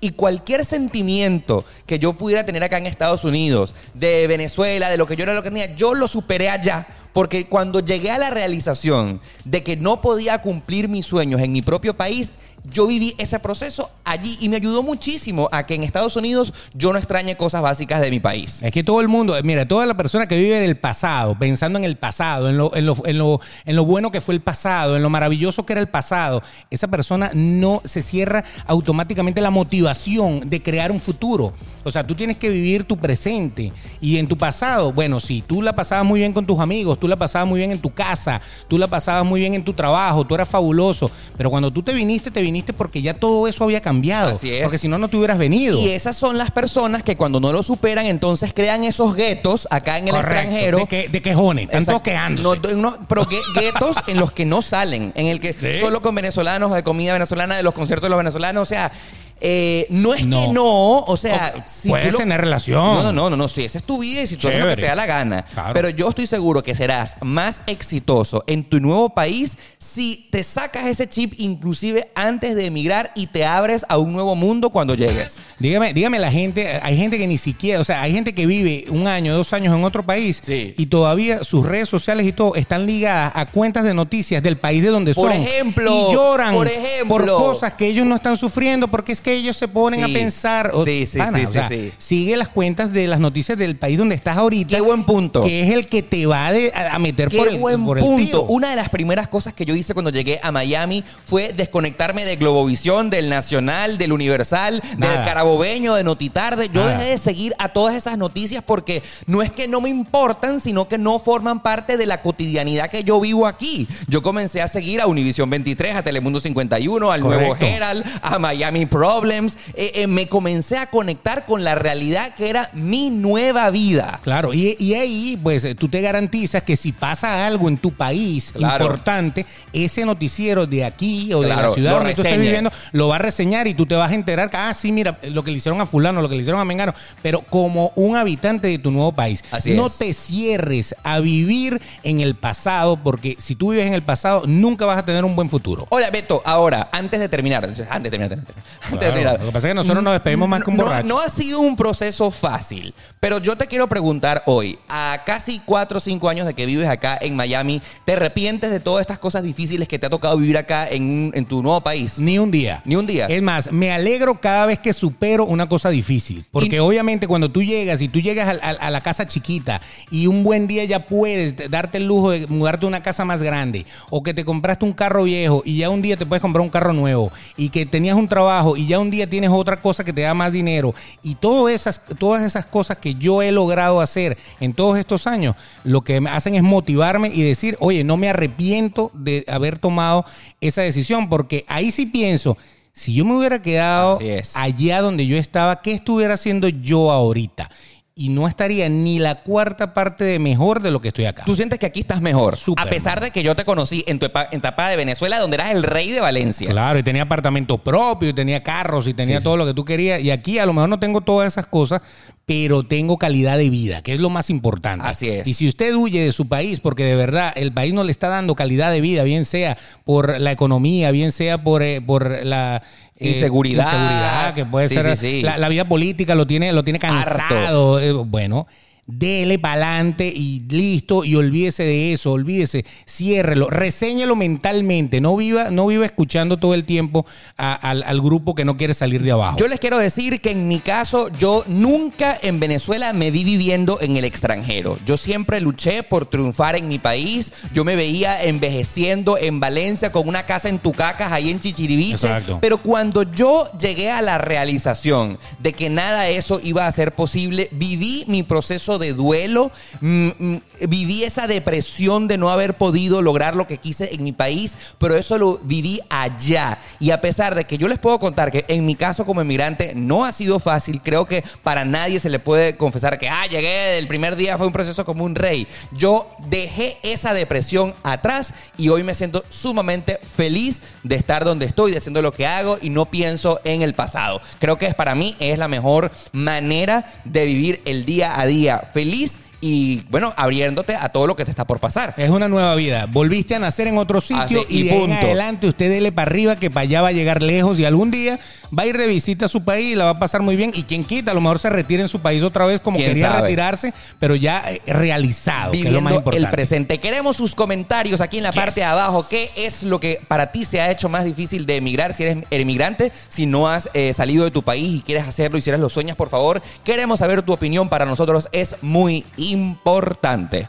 [0.00, 5.06] Y cualquier sentimiento que yo pudiera tener acá en Estados Unidos, de Venezuela, de lo
[5.06, 6.86] que yo era lo que tenía, yo lo superé allá.
[7.12, 11.60] Porque cuando llegué a la realización de que no podía cumplir mis sueños en mi
[11.60, 12.32] propio país,
[12.70, 16.92] yo viví ese proceso allí y me ayudó muchísimo a que en Estados Unidos yo
[16.92, 18.62] no extrañe cosas básicas de mi país.
[18.62, 21.84] Es que todo el mundo, mira, toda la persona que vive del pasado, pensando en
[21.84, 24.96] el pasado, en lo, en lo, en lo, en lo bueno que fue el pasado,
[24.96, 30.48] en lo maravilloso que era el pasado, esa persona no se cierra automáticamente la motivación
[30.48, 31.52] de crear un futuro.
[31.84, 33.72] O sea, tú tienes que vivir tu presente.
[34.00, 37.06] Y en tu pasado, bueno, sí, tú la pasabas muy bien con tus amigos, tú
[37.06, 40.26] la pasabas muy bien en tu casa, tú la pasabas muy bien en tu trabajo,
[40.26, 41.10] tú eras fabuloso.
[41.36, 44.30] Pero cuando tú te viniste, te viniste porque ya todo eso había cambiado.
[44.32, 44.62] Así es.
[44.62, 45.78] Porque si no, no te hubieras venido.
[45.78, 49.98] Y esas son las personas que cuando no lo superan, entonces crean esos guetos acá
[49.98, 50.78] en el Correcto, extranjero.
[50.78, 52.02] De, que, de quejones, Exacto.
[52.02, 52.74] quejándose.
[52.76, 55.80] No, no, pero gue- guetos en los que no salen, en el que Sí.
[55.80, 58.92] solo con venezolanos, de comida venezolana, de los conciertos de los venezolanos, o sea,
[59.40, 60.40] eh, no es No.
[60.40, 62.78] que no, o sea, O- puedes tener relación.
[62.82, 64.68] No, no, no, no, no, sí, esa es tu vida y si tú haces lo
[64.70, 65.44] que te da la gana.
[65.52, 65.74] Claro.
[65.74, 70.86] Pero yo estoy seguro que serás más exitoso en tu nuevo país si te sacas
[70.86, 75.36] ese chip inclusive antes de emigrar y te abres a un nuevo mundo cuando llegues.
[75.58, 78.86] Dígame, dígame la gente, hay gente que ni siquiera, o sea, hay gente que vive
[78.90, 80.74] un año, dos años en otro país Sí.
[80.76, 84.82] y todavía sus redes sociales y todo están ligadas a cuentas de noticias del país
[84.82, 85.40] de donde Por son.
[85.42, 87.08] ejemplo, y lloran por ejemplo.
[87.08, 90.10] por cosas que ellos no están sufriendo porque es que ellos se ponen Sí.
[90.10, 90.70] a pensar.
[90.72, 91.90] o- Sí, sí, pana, sí, o sea, sí.
[91.98, 94.76] Sigue las cuentas de las noticias del país donde estás ahorita.
[94.76, 95.42] Qué buen punto.
[95.42, 98.04] Que es el que te va de- a, meter Qué por el, buen por el
[98.04, 98.24] punto.
[98.24, 98.42] tiro.
[98.44, 102.36] Una de las primeras cosas que yo hice cuando llegué a Miami fue desconectarme de
[102.36, 105.10] Globovisión, del Nacional, del Universal, del.
[105.26, 106.68] Carabobeño, de Notitarde.
[106.72, 106.98] Yo Nada.
[106.98, 110.86] dejé de seguir a todas esas noticias porque no es que no me importan, sino
[110.86, 113.88] que no forman parte de la cotidianidad que yo vivo aquí.
[114.06, 117.56] Yo comencé a seguir a Univisión 23, a Telemundo 51, al Nuevo.
[117.58, 118.86] Herald, a Miami
[119.20, 119.56] Problems.
[119.74, 124.20] Eh, eh, me comencé a conectar con la realidad que era mi nueva vida.
[124.22, 127.92] Claro, y, y ahí pues eh, tú te garantizas que si pasa algo en tu
[127.92, 128.84] país Claro.
[128.84, 133.16] importante, ese noticiero de aquí o de la ciudad donde tú estés viviendo lo va
[133.16, 135.56] a reseñar y tú te vas a enterar que, ah, sí, mira, lo que le
[135.58, 138.90] hicieron a fulano, lo que le hicieron a Mengano, pero como un habitante de tu
[138.90, 139.42] nuevo país.
[139.50, 139.98] Así no es.
[139.98, 144.84] te cierres a vivir en el pasado, porque si tú vives en el pasado, nunca
[144.86, 145.86] vas a tener un buen futuro.
[145.90, 148.38] Hola, Beto, ahora, antes de terminar, antes de terminar, antes de terminar,
[148.82, 151.06] antes Claro, lo que pasa es que nosotros nos despedimos más que un No- borracho.
[151.08, 155.98] No, ha sido un proceso fácil, pero yo te quiero preguntar hoy, a casi 4
[155.98, 159.42] o 5 años de que vives acá en Miami, ¿te arrepientes de todas estas cosas
[159.42, 162.18] difíciles que te ha tocado vivir acá en, en tu nuevo país?
[162.18, 162.82] Ni un día.
[162.84, 163.26] Ni un día.
[163.26, 166.44] Es más, me alegro cada vez que supero una cosa difícil.
[166.50, 169.80] Porque Y- obviamente cuando tú llegas y tú llegas al- a, la casa chiquita
[170.10, 173.42] y un buen día ya puedes darte el lujo de mudarte a una casa más
[173.42, 176.62] grande o que te compraste un carro viejo y ya un día te puedes comprar
[176.62, 180.04] un carro nuevo y que tenías un trabajo y ya un día tienes otra cosa
[180.04, 184.00] que te da más dinero y todo esas, todas esas cosas que yo he logrado
[184.00, 188.16] hacer en todos estos años, lo que me hacen es motivarme y decir, oye, no
[188.16, 190.24] me arrepiento de haber tomado
[190.60, 192.56] esa decisión porque ahí sí pienso,
[192.92, 194.18] si yo me hubiera quedado
[194.54, 197.70] allá donde yo estaba, ¿qué estuviera haciendo yo ahorita?
[198.18, 201.42] Y no estaría ni la cuarta parte de mejor de lo que estoy acá.
[201.44, 202.56] ¿Tú sientes que aquí estás mejor?
[202.56, 205.56] Súper, a pesar de que yo te conocí en tu en etapa de Venezuela, donde
[205.56, 206.70] eras el rey de Valencia.
[206.70, 209.84] Claro, y tenía apartamento propio, y tenía carros, y tenía Sí, todo lo que tú
[209.84, 210.22] querías.
[210.22, 212.00] Y aquí a lo mejor no tengo todas esas cosas,
[212.46, 215.06] pero tengo calidad de vida, que es lo más importante.
[215.06, 215.46] Así es.
[215.46, 218.28] Y si usted huye de su país porque de verdad el país no le está
[218.28, 222.82] dando calidad de vida, bien sea por la economía, bien sea por, eh, por la
[223.18, 223.84] eh, Inseguridad.
[223.84, 225.42] inseguridad, que puede Sí, ser sí, sí.
[225.42, 227.98] La, la vida política lo tiene, lo tiene cansado.
[228.00, 228.66] eh, bueno.
[229.08, 235.70] Dele para adelante y listo, y olvídese de eso, olvídese, ciérrelo, reséñelo mentalmente, no viva,
[235.70, 237.24] no viva escuchando todo el tiempo
[237.56, 239.58] a- al, al grupo que no quiere salir de abajo.
[239.58, 244.00] Yo les quiero decir que en mi caso, yo nunca en Venezuela me vi viviendo
[244.00, 244.98] en el extranjero.
[245.06, 247.52] Yo siempre luché por triunfar en mi país.
[247.72, 252.14] Yo me veía envejeciendo en Valencia con una casa en Tucacas, ahí en Chichiriviche.
[252.26, 252.58] Exacto.
[252.60, 257.14] Pero cuando yo llegué a la realización de que nada de eso iba a ser
[257.14, 259.70] posible, viví mi proceso de duelo,
[260.00, 264.32] mm, mm, viví esa depresión de no haber podido lograr lo que quise en mi
[264.32, 266.78] país, pero eso lo viví allá.
[267.00, 269.92] Y a pesar de que yo les puedo contar que en mi caso como emigrante
[269.94, 273.98] no ha sido fácil, creo que para nadie se le puede confesar que, ah, llegué
[273.98, 275.66] el primer día, fue un proceso como un rey.
[275.92, 281.92] Yo dejé esa depresión atrás y hoy me siento sumamente feliz de estar donde estoy,
[281.92, 284.40] de haciendo lo que hago y no pienso en el pasado.
[284.58, 289.36] Creo que para mí es la mejor manera de vivir el día a día feliz
[289.60, 292.14] y bueno, abriéndote a todo lo que te está por pasar.
[292.16, 293.06] Es una nueva vida.
[293.06, 295.26] Volviste a nacer en otro sitio Así, y y, de ahí en punto.
[295.26, 298.38] adelante usted dele para arriba que para allá va a llegar lejos y algún día
[298.76, 300.70] va a ir de visita a su país y la va a pasar muy bien.
[300.74, 303.10] Y quien quita, a lo mejor se retira en su país otra vez como ¿Quién
[303.10, 303.42] quería sabe?
[303.42, 306.44] retirarse, pero ya eh, realizado, que es lo más viviendo importante.
[306.46, 306.98] el presente.
[306.98, 308.56] Queremos sus comentarios aquí en la Yes.
[308.62, 309.26] parte de abajo.
[309.28, 312.44] ¿Qué es lo que para ti se ha hecho más difícil de emigrar si eres
[312.50, 313.10] emigrante?
[313.28, 315.88] Si no has eh, salido de tu país y quieres hacerlo y si eres lo
[315.88, 316.60] sueñas, por favor.
[316.84, 317.88] Queremos saber tu opinión.
[317.88, 319.45] Para nosotros es muy importante.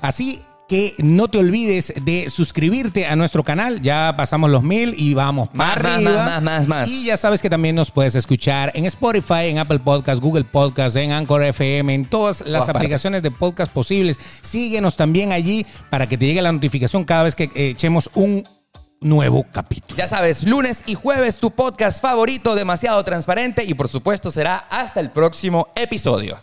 [0.02, 3.82] Así que no te olvides de suscribirte a nuestro canal.
[3.82, 6.12] Ya pasamos los mil y vamos Más, para más, arriba.
[6.12, 6.90] más, más, más, más.
[6.90, 10.95] Y ya sabes que también nos puedes escuchar en Spotify, en Apple Podcast, Google Podcast,
[10.98, 14.20] en Anchor FM, en todas las aplicaciones de podcast posibles.
[14.41, 18.44] Síguenos también allí para que te llegue la notificación cada vez que eh, echemos un
[18.99, 19.95] nuevo capítulo.
[19.95, 24.99] Ya sabes, lunes y jueves tu podcast favorito, demasiado transparente y por supuesto será hasta
[24.99, 26.40] el próximo episodio.